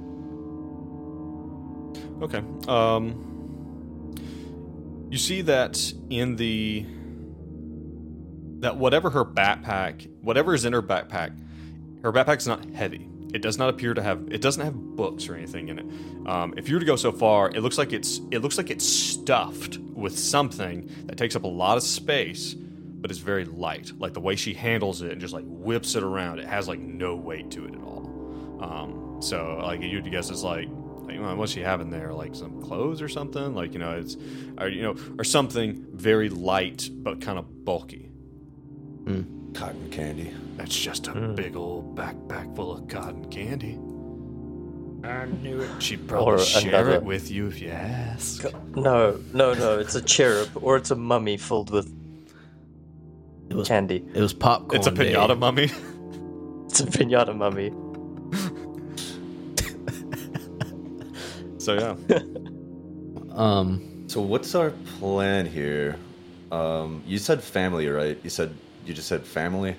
[2.22, 2.43] Okay.
[2.66, 3.34] Um,
[5.11, 6.87] you see that in the
[8.61, 11.39] that whatever her backpack, whatever is in her backpack,
[12.03, 13.09] her backpack's not heavy.
[13.37, 14.28] It does not appear to have.
[14.30, 15.87] It doesn't have books or anything in it.
[16.26, 18.22] Um, if you were to go so far, it looks like it's.
[18.30, 23.11] It looks like it's stuffed with something that takes up a lot of space, but
[23.11, 23.93] it's very light.
[23.99, 26.78] Like the way she handles it and just like whips it around, it has like
[26.78, 28.59] no weight to it at all.
[28.62, 32.14] Um, so like you'd guess it's like, what's she having there?
[32.14, 33.55] Like some clothes or something?
[33.55, 34.16] Like you know, it's
[34.59, 38.11] or you know, or something very light but kind of bulky.
[39.57, 40.32] Cotton candy.
[40.57, 43.78] That's just a big old backpack full of cotton candy.
[45.09, 45.70] I knew it.
[45.82, 48.44] She'd probably Or share another- it with you if you ask.
[48.74, 49.78] No, no, no.
[49.78, 51.88] It's a cherub or it's a mummy filled with
[53.48, 54.04] It was candy.
[54.14, 54.76] it was popcorn.
[54.78, 55.12] It's a day.
[55.14, 55.70] pinata mummy.
[56.68, 57.70] It's a pinata mummy.
[61.59, 62.18] so yeah.
[63.36, 65.96] Um, So what's our plan here?
[66.50, 68.18] Um, you said family, right?
[68.22, 68.54] You said
[68.87, 69.76] you just said family.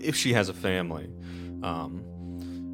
[0.00, 1.08] if she has a family.
[1.62, 2.02] Um,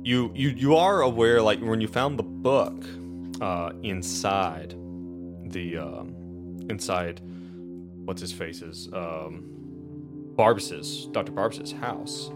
[0.03, 2.85] you you you are aware, like when you found the book
[3.41, 4.75] uh, inside
[5.53, 7.21] the um, inside
[8.05, 9.45] what's his face's um,
[10.37, 11.33] Barbas's Dr.
[11.33, 12.31] Barbas's house.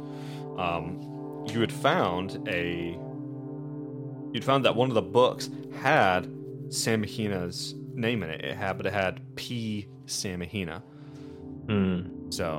[0.58, 2.98] Um, you had found a
[4.32, 5.48] you'd found that one of the books
[5.80, 6.26] had
[6.68, 8.44] Samahina's name in it.
[8.44, 9.86] It had, but it had P.
[10.06, 10.82] Samahina.
[11.68, 12.30] Hmm.
[12.30, 12.56] So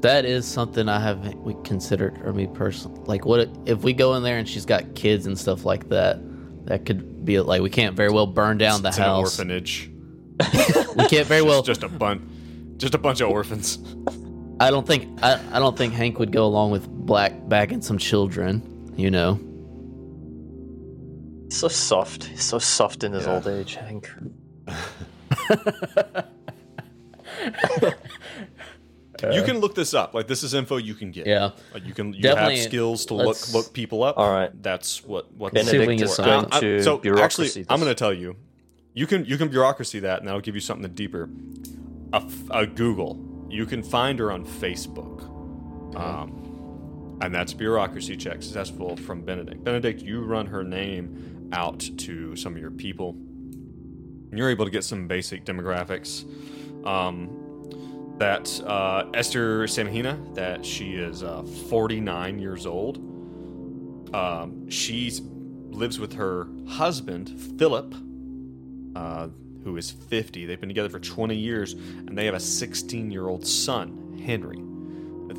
[0.00, 3.00] that is something I have we considered, or me personally.
[3.06, 6.18] Like, what if we go in there and she's got kids and stuff like that?
[6.66, 9.38] That could be like we can't very well burn down the it's an house.
[9.38, 9.90] orphanage.
[10.96, 11.62] We can't very well.
[11.62, 12.22] just a bunch,
[12.78, 13.78] just a bunch of orphans.
[14.60, 17.98] I don't think I, I don't think Hank would go along with black bagging some
[17.98, 18.62] children.
[18.96, 19.38] You know.
[21.48, 22.24] He's so soft.
[22.24, 23.34] He's so soft in his Yeah.
[23.34, 24.10] old age, Hank.
[29.22, 30.14] you can look this up.
[30.14, 31.26] Like this is info you can get.
[31.26, 31.50] Yeah.
[31.74, 34.16] Like you can you Definitely, have skills to look look people up.
[34.18, 34.50] All right.
[34.62, 36.98] That's what what See if we Benedict can is get going some- I- to so
[36.98, 37.42] bureaucracy.
[37.44, 38.36] actually, I'm going to tell you.
[38.94, 41.28] You can you can bureaucracy that, and that'll give you something deeper.
[42.50, 43.18] A Google.
[43.50, 45.22] You can find her on Facebook.
[45.96, 49.62] Um, and that's bureaucracy check successful from Benedict.
[49.64, 53.10] Benedict, you run her name out to some of your people.
[53.10, 56.24] And you're able to get some basic demographics.
[56.86, 57.45] Um,
[58.18, 62.98] that uh, Esther Samahina, that she is uh, 49 years old.
[64.14, 65.12] Um, she
[65.70, 67.94] lives with her husband, Philip,
[68.94, 69.28] uh,
[69.64, 70.46] who is 50.
[70.46, 74.62] They've been together for 20 years, and they have a 16 year old son, Henry.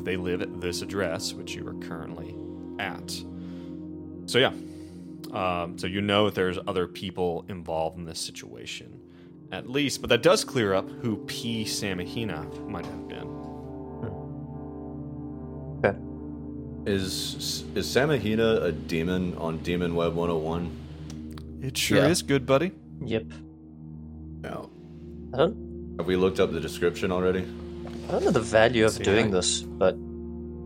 [0.04, 2.34] they live at this address, which you are currently
[2.78, 3.10] at.
[4.26, 4.52] So yeah,
[5.32, 8.97] um, so you know that there's other people involved in this situation,
[9.52, 10.00] at least.
[10.00, 11.64] But that does clear up who P.
[11.64, 13.26] Samahina might have been.
[13.26, 14.06] Hmm.
[15.84, 15.96] Okay.
[16.92, 20.70] Is is Samahina a demon on Demon Web 101?
[21.62, 22.08] It sure Yeah.
[22.08, 22.72] is good, buddy.
[23.04, 23.24] Yep.
[24.42, 24.70] No.
[25.34, 25.94] I don't.
[25.98, 27.44] Have we looked up the description already?
[28.08, 29.96] I don't know the value of See, doing I- this, but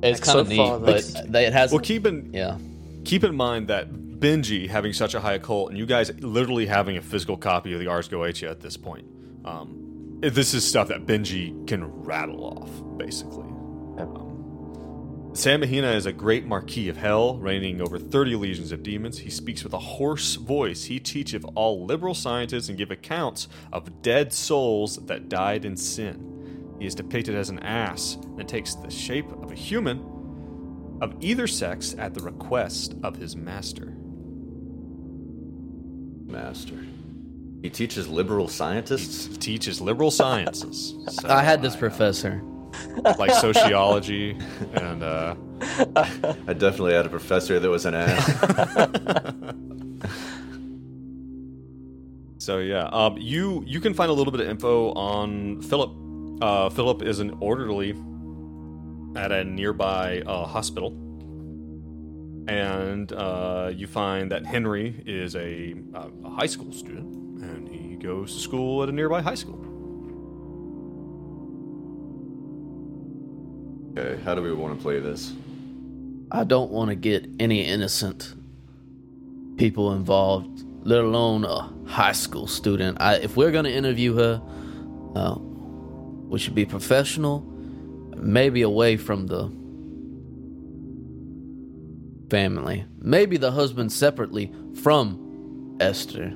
[0.05, 1.71] It's Like, kind of so neat, far, but they, it has.
[1.71, 2.59] Well, keep in yeah,
[3.05, 3.87] keep in mind that
[4.23, 7.81] Benji having such a high occult, and you guys literally having a physical copy of
[7.81, 9.05] the Ars Goetia at this point.
[9.45, 13.49] Um, this is stuff that Benji can rattle off, basically.
[13.99, 19.19] Um, Samahina is a great marquis of hell, reigning over 30 legions of demons.
[19.19, 20.85] He speaks with a hoarse voice.
[20.85, 26.77] He teacheth all liberal scientists and give accounts of dead souls that died in sin.
[26.79, 31.49] He is depicted as an ass and takes the shape of a human of either
[31.49, 33.97] sex at the request of his master.
[36.33, 36.75] Master.
[37.63, 39.27] He teaches liberal scientists?
[39.27, 40.95] He teaches liberal sciences.
[41.09, 42.43] So I had this I, uh, professor.
[43.19, 44.37] like sociology
[44.73, 45.35] and uh,
[45.97, 48.27] I definitely had a professor that was an ass.
[52.39, 52.85] so yeah.
[52.87, 55.93] Um, you you can find a little bit of info on Philip.
[56.43, 57.95] Uh, Philip is an orderly
[59.15, 60.91] at a nearby uh, hospital,
[62.49, 67.97] and uh, you find that Henry is a, uh, a high school student, and he
[67.97, 69.63] goes to school at a nearby high school.
[73.97, 75.33] okay, how do we want to play this?
[76.31, 78.35] I don't want to get any innocent
[79.57, 82.99] people involved, let alone a high school student.
[83.01, 84.43] I, if we're going to interview her,
[85.15, 87.41] uh, we should be professional,
[88.17, 89.53] maybe away from the
[92.37, 92.87] family.
[92.99, 94.51] Maybe the husband separately
[94.83, 96.33] from Esther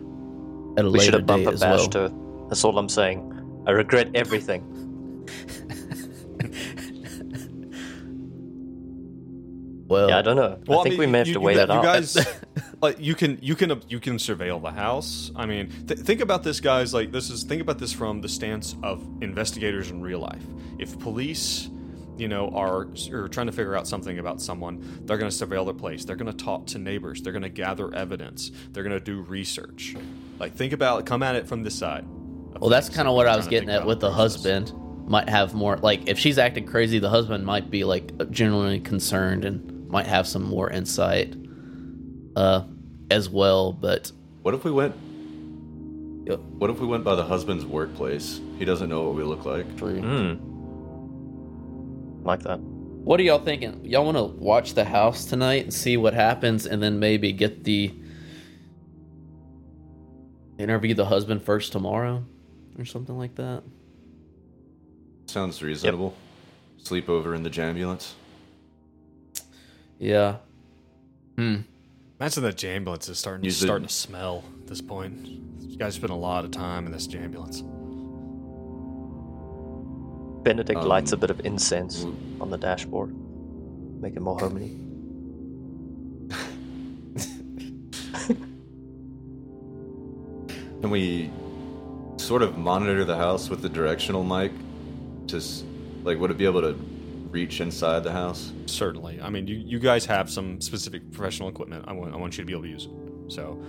[0.78, 1.76] at a we should later have bumper date as well.
[1.78, 2.12] bashed her.
[2.50, 3.64] That's all I'm saying.
[3.66, 4.62] I regret everything.
[9.88, 10.58] Well, Yeah, I don't know.
[10.68, 11.84] I think we may have you- to you that gu- you out.
[11.84, 12.18] guys,
[12.82, 15.30] like you can you can you can surveil the house.
[15.36, 16.92] I mean, th- think about this, guys.
[16.92, 20.42] Like this is think about this from the stance of investigators in real life.
[20.80, 21.70] If police,
[22.18, 25.64] you know, are, are trying to figure out something about someone, they're going to surveil
[25.64, 26.04] their place.
[26.04, 27.22] They're going to talk to neighbors.
[27.22, 28.50] They're going to gather evidence.
[28.72, 29.96] They're going to do research.
[30.38, 32.04] Like think about come at it from this side.
[32.58, 34.42] Well, that's kind of what I was getting at with the process.
[34.44, 34.72] husband.
[35.08, 39.44] Might have more like if she's acting crazy, the husband might be like genuinely concerned
[39.44, 41.36] and might have some more insight,
[42.34, 42.64] uh,
[43.08, 43.72] as well.
[43.72, 44.10] But
[44.42, 44.96] What if we went
[46.26, 46.40] Yep.
[46.58, 48.40] What if we went by the husband's workplace?
[48.58, 49.64] He doesn't know what we look like.
[49.78, 50.34] Hmm.
[52.26, 52.58] Like that.
[52.58, 53.84] what are y'all thinking?
[53.84, 57.62] Y'all want to watch the house tonight and see what happens, and then maybe get
[57.64, 57.94] the
[60.58, 62.24] interview the husband first tomorrow,
[62.78, 63.62] or something like that.
[65.26, 66.14] Sounds reasonable.
[66.78, 68.12] Sleep over in the jambulance.
[69.98, 70.36] Yeah.
[71.36, 71.56] Hmm.
[72.18, 75.26] Imagine that jambulance is starting Use the- starting to smell at this point.
[75.60, 77.62] You guys spend a lot of time in this jambulance.
[80.46, 83.12] Benedict Um, lights a bit of incense w- on the dashboard.
[84.00, 84.76] Make it more homely.
[90.80, 91.30] Can we
[92.16, 94.52] sort of monitor the house with the directional mic?
[95.26, 95.64] Just
[96.04, 96.74] like would it be able to
[97.30, 98.52] reach inside the house?
[98.66, 99.20] Certainly.
[99.20, 101.86] I mean, you, you guys have some specific professional equipment.
[101.88, 103.32] I want, I want you to be able to use it.
[103.32, 103.60] So,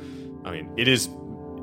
[0.45, 1.09] I mean, it is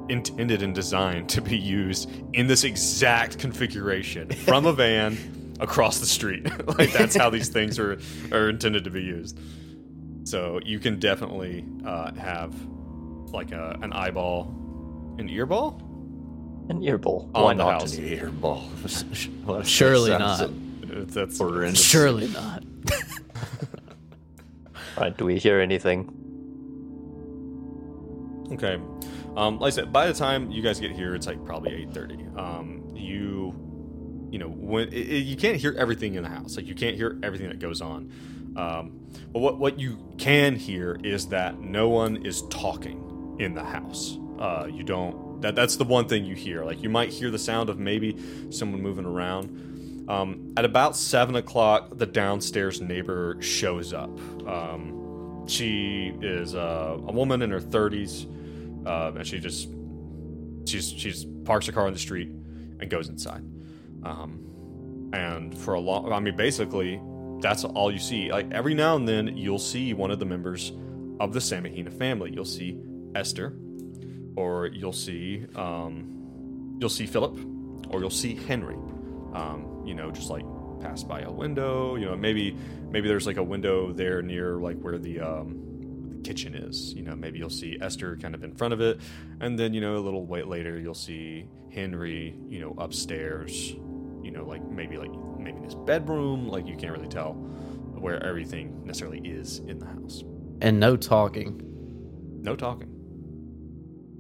[0.09, 5.17] intended and designed to be used in this exact configuration from a van
[5.61, 6.45] across the street.
[6.79, 7.99] like that's how these things are
[8.33, 9.39] are intended to be used.
[10.25, 12.55] So you can definitely uh, have
[13.33, 14.49] like a, an eyeball,
[15.19, 15.81] an earball.
[16.71, 17.29] An earball.
[17.35, 17.81] On Why the not?
[17.83, 17.95] house.
[17.97, 18.63] Airball.
[19.45, 19.67] What?
[19.67, 20.39] Surely That not.
[20.39, 21.85] sounds Uh, That's Horrendous.
[21.85, 22.65] Surely not.
[24.97, 26.09] Right, do we hear anything?
[28.53, 28.79] Okay.
[29.37, 31.93] Um, like I said, by the time you guys get here, it's like probably eight
[31.93, 32.27] thirty.
[32.37, 33.55] Um, you,
[34.31, 36.97] you know, when it, it, you can't hear everything in the house, like you can't
[36.97, 38.13] hear everything that goes on.
[38.57, 43.65] Um, but what what you can hear is that no one is talking in the
[43.65, 44.19] house.
[44.39, 45.41] Uh, you don't.
[45.41, 46.65] That that's the one thing you hear.
[46.65, 48.17] Like you might hear the sound of maybe
[48.51, 50.07] someone moving around.
[50.09, 54.11] Um, at about seven o'clock, the downstairs neighbor shows up.
[54.47, 58.27] Um, she is uh, a woman in her 30s.
[58.87, 59.69] Uh, and she just
[60.67, 63.45] she's she's parks her car on the street and goes inside.
[64.03, 67.01] Um, and for a long, I mean, basically,
[67.41, 68.31] that's all you see.
[68.33, 70.73] Like every now and then, you'll see one of the members
[71.21, 72.33] of the Samahina family.
[72.33, 72.81] You'll see
[73.15, 73.57] Esther,
[74.37, 77.39] or you'll see um, you'll see Philip,
[77.91, 78.77] or you'll see Henry.
[79.35, 80.45] Um, you know, just like
[80.81, 81.97] pass by a window.
[81.97, 82.57] You know, maybe
[82.91, 85.74] maybe there's like a window there near like where the um,
[86.25, 86.93] kitchen is.
[86.95, 89.01] You know, maybe you'll see Esther kind of in front of it,
[89.41, 92.37] and then you know a little wait later you'll see Henry.
[92.49, 93.71] You know, upstairs.
[94.23, 96.49] You know, like maybe like maybe in his bedroom.
[96.49, 100.25] Like you can't really tell where everything necessarily is in the house.
[100.61, 101.61] And no talking.
[102.43, 102.91] No talking.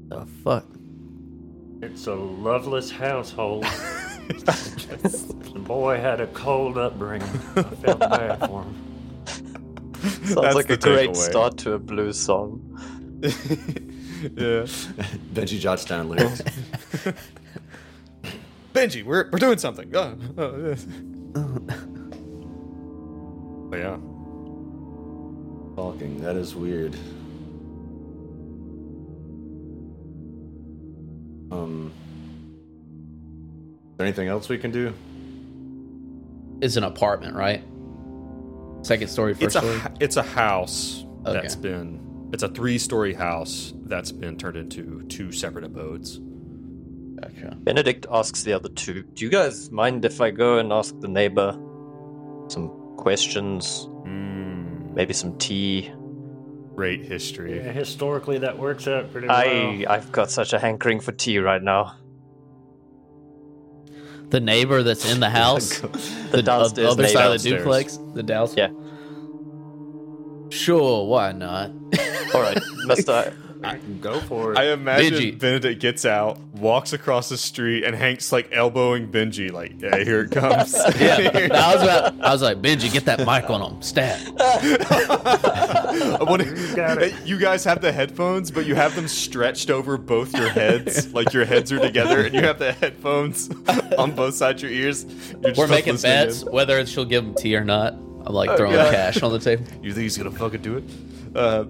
[0.08, 0.66] The fuck?
[1.82, 3.64] It's a loveless household.
[4.28, 7.28] the boy had a cold upbringing.
[7.56, 8.93] I felt bad for him.
[10.24, 11.16] Sounds That's like a great takeaway.
[11.16, 12.60] start to a blues song.
[13.22, 13.30] yeah.
[15.32, 16.42] Benji jots down lyrics.
[18.74, 19.94] Benji, we're, we're doing something.
[19.96, 20.84] Uh, uh, yes.
[23.70, 23.96] but yeah.
[25.74, 26.20] Talking.
[26.20, 26.94] That is weird.
[31.50, 31.92] Um.
[33.92, 34.92] Is there anything else we can do?
[36.60, 37.64] It's an apartment, right?
[38.84, 39.80] Second story, first It's a story.
[40.00, 41.32] it's a house Okay.
[41.40, 42.00] that's been
[42.32, 46.20] it's a three story house that's been turned into two separate abodes.
[47.20, 47.56] Gotcha.
[47.62, 51.08] Benedict asks the other two, Do you guys mind if I go and ask the
[51.08, 51.52] neighbor
[52.48, 53.86] some questions?
[54.04, 55.92] Mm, Maybe some tea?
[56.74, 57.56] great history.
[57.58, 59.36] Yeah, historically, that works out pretty well.
[59.36, 61.94] I I've got such a hankering for tea right now.
[64.34, 65.88] The neighbor that's in the house, The
[66.32, 67.12] the, downstairs other neighbor.
[67.12, 68.72] side of the duplex, the downstairs.
[68.72, 70.48] Yeah.
[70.50, 71.70] Sure, why not?
[72.34, 72.58] All right,
[73.72, 73.88] Mister.
[74.00, 74.58] Go for it.
[74.58, 75.38] I imagine Benji.
[75.38, 80.22] Benedict gets out, walks across the street, and Hank's like elbowing Benji, like, "Yeah, here
[80.22, 83.82] it comes." yeah, I was about, I was like, Benji, get that mic on him,
[83.82, 84.20] stat.
[84.40, 86.18] I
[87.24, 91.12] You you guys have the headphones, but you have them stretched over both your heads,
[91.12, 93.50] like your heads are together, and you have the headphones
[93.98, 95.04] on both sides of your ears.
[95.42, 96.52] You're We're making bets in.
[96.52, 97.94] whether she'll give him tea or not.
[97.94, 98.94] I'm like throwing God.
[98.94, 99.64] cash on the table.
[99.82, 100.84] You think he's gonna fucking do it?
[101.34, 101.64] Uh,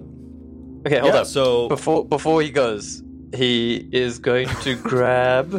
[0.85, 1.21] Okay, hold yeah.
[1.21, 1.27] up.
[1.27, 5.53] So Before before he goes, he is going to grab.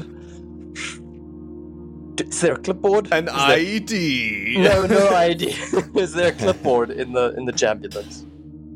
[2.18, 3.12] Is there a clipboard?
[3.12, 4.54] an Is there- ID.
[4.58, 5.54] No, no idea.
[5.94, 8.22] is there a clipboard in the in the jambulance?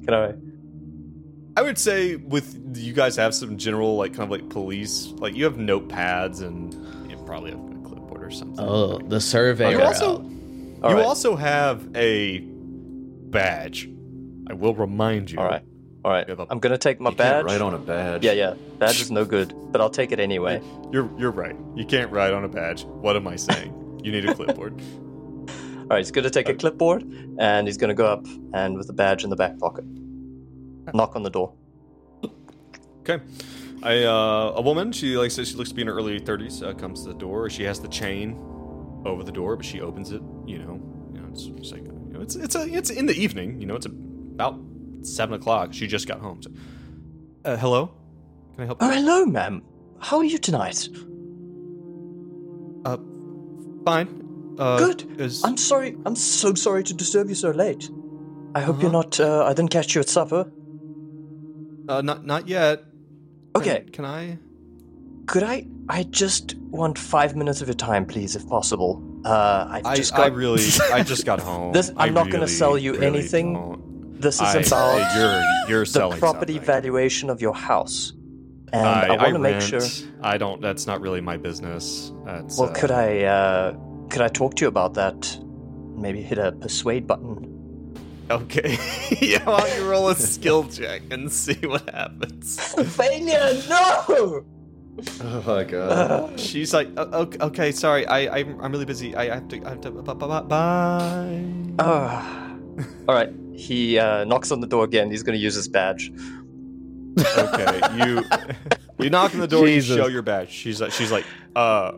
[0.05, 0.34] Can I?
[1.57, 5.34] I would say with you guys have some general like kind of like police, like
[5.34, 6.72] you have notepads and
[7.11, 8.64] you probably have a clipboard or something.
[8.64, 9.70] Oh, the survey.
[9.72, 10.18] You also
[10.82, 11.05] All you right.
[11.05, 13.88] also have a badge.
[14.48, 15.38] I will remind you.
[15.38, 15.62] All right,
[16.05, 16.26] all right.
[16.26, 17.53] The- I'm gonna take my You can't badge.
[17.53, 18.24] write on a badge.
[18.24, 18.55] Yeah, yeah.
[18.78, 20.62] Badge is no good, but I'll take it anyway.
[20.92, 21.57] You're you're right.
[21.74, 22.84] You can't write on a badge.
[22.84, 24.01] What am I saying?
[24.03, 24.80] You need a clipboard.
[25.90, 27.03] All right, he's gonna take a clipboard
[27.38, 28.24] and he's gonna go up
[28.55, 29.84] and with the badge in the back pocket,
[30.94, 31.53] knock on the door.
[33.01, 33.22] Okay.
[33.82, 36.62] I, uh, a woman, she like says she looks to be in her early 30s,
[36.62, 37.48] uh, comes to the door.
[37.48, 38.36] She has the chain
[39.07, 40.22] over the door, but she opens it.
[40.46, 40.80] You know,
[41.14, 43.59] you know, it's, it's like you know, it's it's a it's in the evening.
[43.61, 44.61] You know, it's about
[45.03, 45.72] seven o'clock.
[45.72, 46.42] She just got home.
[46.42, 46.51] So,
[47.44, 47.92] uh, hello,
[48.55, 48.78] can I help?
[48.80, 48.94] Oh, you?
[48.96, 49.62] hello, ma'am.
[49.98, 50.88] How are you tonight?
[52.84, 52.96] Uh,
[53.84, 54.55] fine.
[54.59, 55.20] Uh, Good.
[55.20, 55.96] Is, I'm sorry.
[56.07, 57.90] I'm so sorry to disturb you so late.
[58.55, 59.03] I hope you're Uh-huh.
[59.03, 59.20] not.
[59.20, 60.51] Uh, I didn't catch you at supper.
[61.88, 62.84] uh, not not yet.
[63.57, 63.80] Okay.
[63.80, 64.38] Can, can I?
[65.26, 65.66] Could I?
[65.88, 69.03] I just want five minutes of your time, please, if possible.
[69.24, 70.32] Uh, I, just I got.
[70.34, 71.72] really I just got home.
[71.72, 73.55] This- I I'm not gonna sell you really anything.
[73.55, 73.89] don't.
[74.20, 76.66] This is I- about you're you're the selling property something.
[76.66, 78.12] valuation of your house,
[78.72, 79.80] and I, I, want to make sure.
[80.22, 80.60] I don't.
[80.60, 82.12] That's not really my business.
[82.24, 83.22] That's, Well, uh, could I?
[83.22, 83.76] Uh,
[84.10, 85.38] could I talk to you about that?
[85.96, 87.46] Maybe hit a persuade button.
[88.30, 88.78] Okay.
[89.20, 92.58] yeah, why don't you roll a skill check and see what happens?
[92.94, 93.60] Failure!
[93.68, 94.44] No!
[95.22, 96.38] Oh my god.
[96.38, 99.16] She's like, "O- okay, okay, sorry, I, I'm, I'm really busy.
[99.16, 101.44] I have to, I have to, bye, bye, bye.
[101.80, 102.54] Ah.
[103.08, 103.32] All right.
[103.61, 105.11] He uh, knocks on the door again.
[105.11, 106.11] He's going to use his badge.
[107.18, 108.24] okay, you,
[108.98, 109.66] you knock on the door.
[109.66, 109.90] Jesus.
[109.96, 110.50] You show your badge.
[110.50, 111.92] She's like, she's like, uh,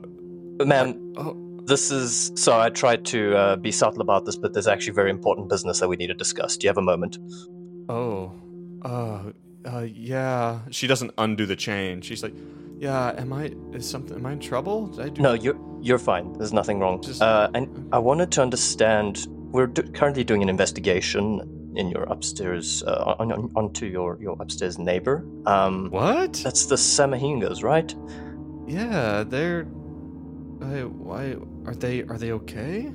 [0.56, 2.32] But ma'am, oh, this is.
[2.34, 5.80] So I tried to uh, be subtle about this, but there's actually very important business
[5.80, 6.56] that we need to discuss.
[6.56, 7.18] Do you have a moment?
[7.88, 8.32] oh,
[8.84, 9.30] uh,
[9.64, 10.60] uh, yeah.
[10.70, 12.00] She doesn't undo the chain.
[12.00, 12.34] She's like,
[12.78, 13.14] yeah.
[13.16, 13.52] Am I?
[13.74, 14.16] Is something?
[14.16, 14.88] Am I in trouble?
[14.88, 15.22] Did I do?
[15.22, 16.32] No, you're you're fine.
[16.34, 17.00] There's nothing wrong.
[17.02, 19.26] Just- Uh, and I wanted to understand.
[19.52, 24.36] We're do- currently doing an investigation in your upstairs, uh, on, on, onto your your
[24.40, 25.24] upstairs neighbor.
[25.46, 26.34] Um, What?
[26.44, 27.94] That's the Samahinas, right?
[28.66, 29.66] Yeah, they're.
[30.62, 31.36] I, why
[31.66, 32.02] are they?
[32.04, 32.92] Are they okay?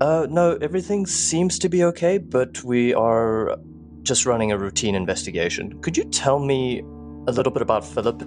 [0.00, 3.56] Uh, no, everything seems to be okay, but we are
[4.02, 5.80] just running a routine investigation.
[5.80, 6.80] Could you tell me
[7.26, 8.22] a little bit about Philip?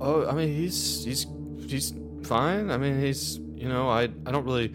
[0.00, 1.26] Oh, I mean, he's he's
[1.66, 2.70] he's fine.
[2.70, 4.72] I mean, he's you know, I I don't really.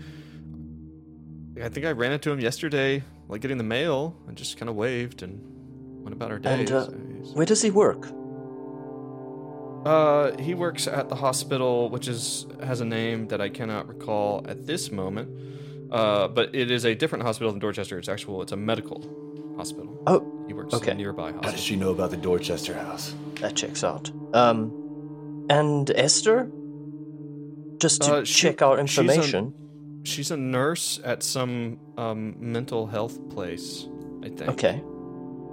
[1.64, 4.76] I think I ran into him yesterday, like getting the mail, and just kind of
[4.76, 5.39] waved and
[6.03, 6.59] went about our day.
[6.62, 6.91] And, uh, so
[7.34, 8.07] Where does he work?
[9.86, 14.45] Uh, he works at the hospital, which is has a name that I cannot recall
[14.47, 15.30] at this moment.
[15.91, 17.97] Uh, but it is a different hospital than Dorchester.
[17.97, 18.41] It's actual.
[18.43, 19.01] It's a medical
[19.57, 20.01] hospital.
[20.07, 20.91] Oh, He works Okay.
[20.91, 21.64] in a nearby How does hospital.
[21.64, 23.14] she know about the Dorchester house?
[23.41, 24.12] that checks out.
[24.34, 26.49] Um, and Esther?
[27.80, 29.53] Just to Uh, she- check our she's a- information.
[30.04, 33.88] She's a nurse at some um, mental health place.
[34.24, 34.49] I think.
[34.49, 34.82] Okay.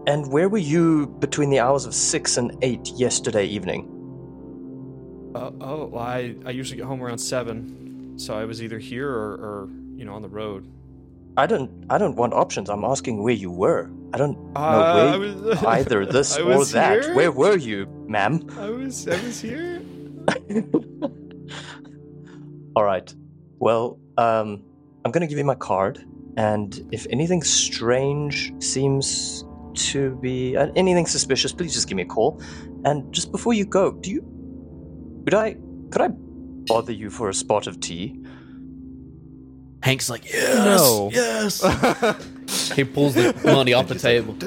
[0.07, 3.95] And where were you between the hours of 6 and 8 yesterday evening?
[5.35, 9.09] Uh, oh, well, I I usually get home around seven, so I was either here
[9.11, 10.67] or, or you know on the road.
[11.37, 12.71] I don't I don't want options.
[12.71, 13.91] I'm asking where you were.
[14.15, 17.05] I don't know Uh, where I was- either this I or that.
[17.05, 17.15] here.
[17.15, 18.41] Where were you, ma'am?
[18.59, 19.83] I was I was here.
[22.75, 23.15] All right.
[23.59, 24.63] Well, um,
[25.05, 26.05] I'm going to give you my card,
[26.37, 29.45] and if anything strange seems
[29.75, 32.41] to be uh, anything suspicious, please just give me a call.
[32.85, 34.23] And just before you go, do you
[35.25, 35.57] could I
[35.91, 38.21] could I bother you for a spot of tea?
[39.83, 41.09] Hank's like, yes, No.
[41.13, 41.63] yes.
[42.75, 44.35] he pulls the money off the table.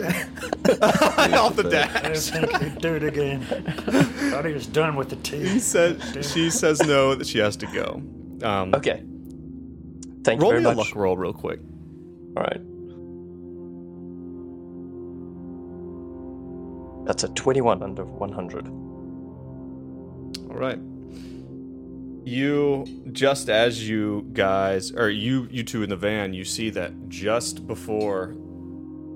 [0.81, 2.29] Off the I dash.
[2.29, 3.41] think he'd do it again.
[3.41, 5.47] Thought he was done with the tea.
[5.47, 8.01] He said she says no that she has to go.
[8.43, 9.03] Um, Okay.
[10.23, 11.59] Thank Roll you me very a luck roll real quick.
[12.37, 12.61] All right.
[17.05, 18.67] That's a 21 under 100.
[18.67, 20.79] All right.
[22.23, 27.09] You just as you guys or you you two in the van, you see that
[27.09, 28.35] just before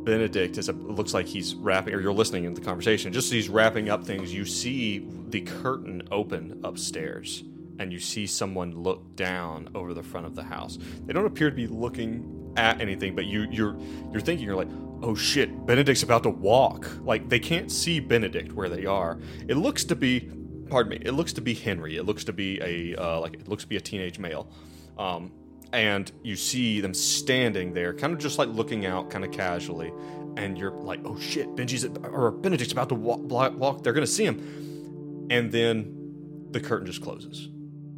[0.06, 3.14] Benedict is it looks like he's wrapping or you're listening in the conversation.
[3.14, 7.44] Just as he's wrapping up things, you see the curtain open upstairs
[7.80, 10.78] and you see someone look down over the front of the house.
[11.06, 13.78] They don't appear to be looking at anything, but you you're
[14.12, 14.70] you're thinking you're like,
[15.02, 19.20] "Oh shit, Benedict's about to walk." Like they can't see Benedict where they are.
[19.48, 20.32] It looks to be
[20.70, 21.98] pardon me, it looks to be Henry.
[21.98, 24.50] It looks to be a uh, like it looks to be a teenage male.
[24.98, 25.32] Um
[25.74, 29.92] and you see them standing there, kind of just like looking out, kind of casually,
[30.38, 33.22] and you're like, "Oh shit, Benji's or Benedict's about to walk.
[33.58, 33.84] walk.
[33.84, 37.50] They're gonna see him," and then the curtain just closes.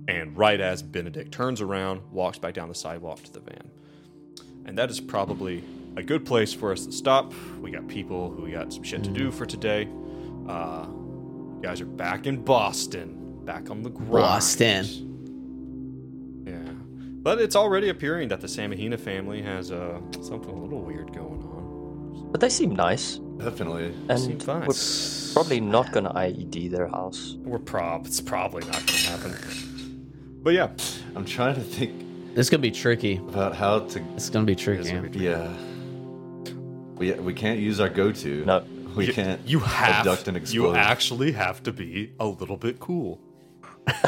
[0.08, 3.70] And right as Benedict turns around, walks back down the sidewalk to the van.
[4.66, 5.64] And that is probably
[5.96, 7.34] a good place for us to stop.
[7.60, 9.88] We got people who we got some shit to do for today.
[10.48, 14.12] Uh, you guys are back in Boston, back on the grind.
[14.12, 14.86] Boston.
[16.46, 16.72] Yeah.
[17.24, 21.42] But it's already appearing that the Samahina family has uh, something a little weird going
[21.42, 22.30] on.
[22.32, 23.94] But they seem nice, Definitely.
[24.16, 24.66] Seem and fine.
[24.68, 24.74] we're
[25.34, 27.36] probably not going to IED their house.
[27.40, 28.06] We're prob.
[28.06, 29.67] It's probably not going to happen.
[30.48, 30.70] But yeah,
[31.14, 33.18] I'm trying to think This is gonna be tricky.
[33.18, 34.02] about how to.
[34.16, 34.90] It's gonna be tricky.
[34.90, 35.52] gonna be Yeah.
[36.96, 38.46] We we can't use our go-to.
[38.46, 38.64] No.
[38.96, 39.46] We you, can't.
[39.46, 40.08] You have.
[40.08, 43.20] abduct and you actually have to be a little bit cool.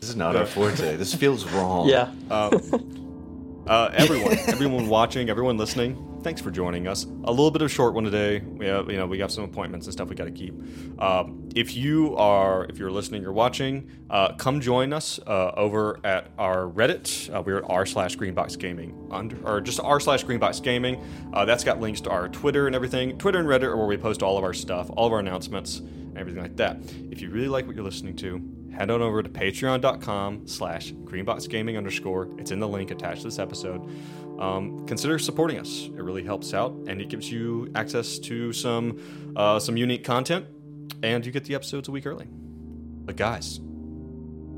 [0.00, 0.96] This is not our forte.
[0.96, 1.88] This feels wrong.
[1.88, 2.12] Yeah.
[2.30, 7.04] Uh, everyone, everyone watching, everyone listening, thanks for joining us.
[7.04, 8.40] A little bit of short one today.
[8.40, 10.54] We have, you know, we got some appointments and stuff we got to keep.
[11.00, 16.00] Um, if you are, if you're listening or watching, uh, come join us uh, over
[16.04, 17.34] at our Reddit.
[17.34, 21.02] Uh, we're at r slash Greenbox Gaming under, or just r slash Greenbox Gaming.
[21.32, 23.16] Uh, that's got links to our Twitter and everything.
[23.18, 25.78] Twitter and Reddit are where we post all of our stuff, all of our announcements,
[25.78, 26.78] and everything like that.
[27.10, 28.42] If you really like what you're listening to,
[28.74, 33.40] head on over to patreon.com slash greenboxgaming underscore it's in the link attached to this
[33.40, 33.90] episode
[34.38, 38.98] um, consider supporting us it really helps out and it gives you access to some
[39.36, 40.46] uh, some unique content
[41.02, 43.60] and you get the episodes a week early but guys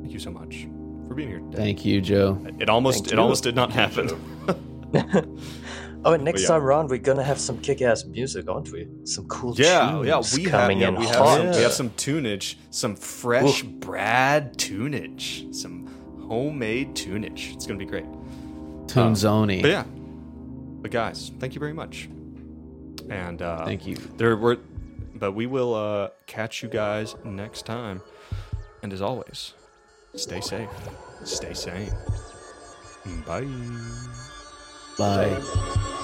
[0.00, 0.66] thank you so much
[1.08, 2.44] for being here today Thank you, Joe.
[2.60, 3.22] it almost Thank it you.
[3.22, 4.08] almost did not happen
[6.02, 6.48] Oh, and next yeah.
[6.48, 8.88] time around, we're gonna have some kick-ass music, aren't we?
[9.04, 11.36] Some cool yeah tunes yeah we have, coming yeah, in we have hot.
[11.36, 15.86] some we have some tunage some fresh brad tunage some
[16.26, 18.06] homemade tunage it's gonna be great
[18.92, 19.62] Tunzoni.
[19.62, 19.84] But yeah.
[20.82, 22.08] But guys, thank you very much.
[23.08, 23.96] And uh Thank you.
[24.16, 24.58] There were
[25.14, 28.00] but we will uh catch you guys next time.
[28.82, 29.54] And as always,
[30.14, 30.70] stay safe.
[31.24, 31.92] Stay sane.
[33.26, 33.46] Bye.
[34.96, 35.96] Bye.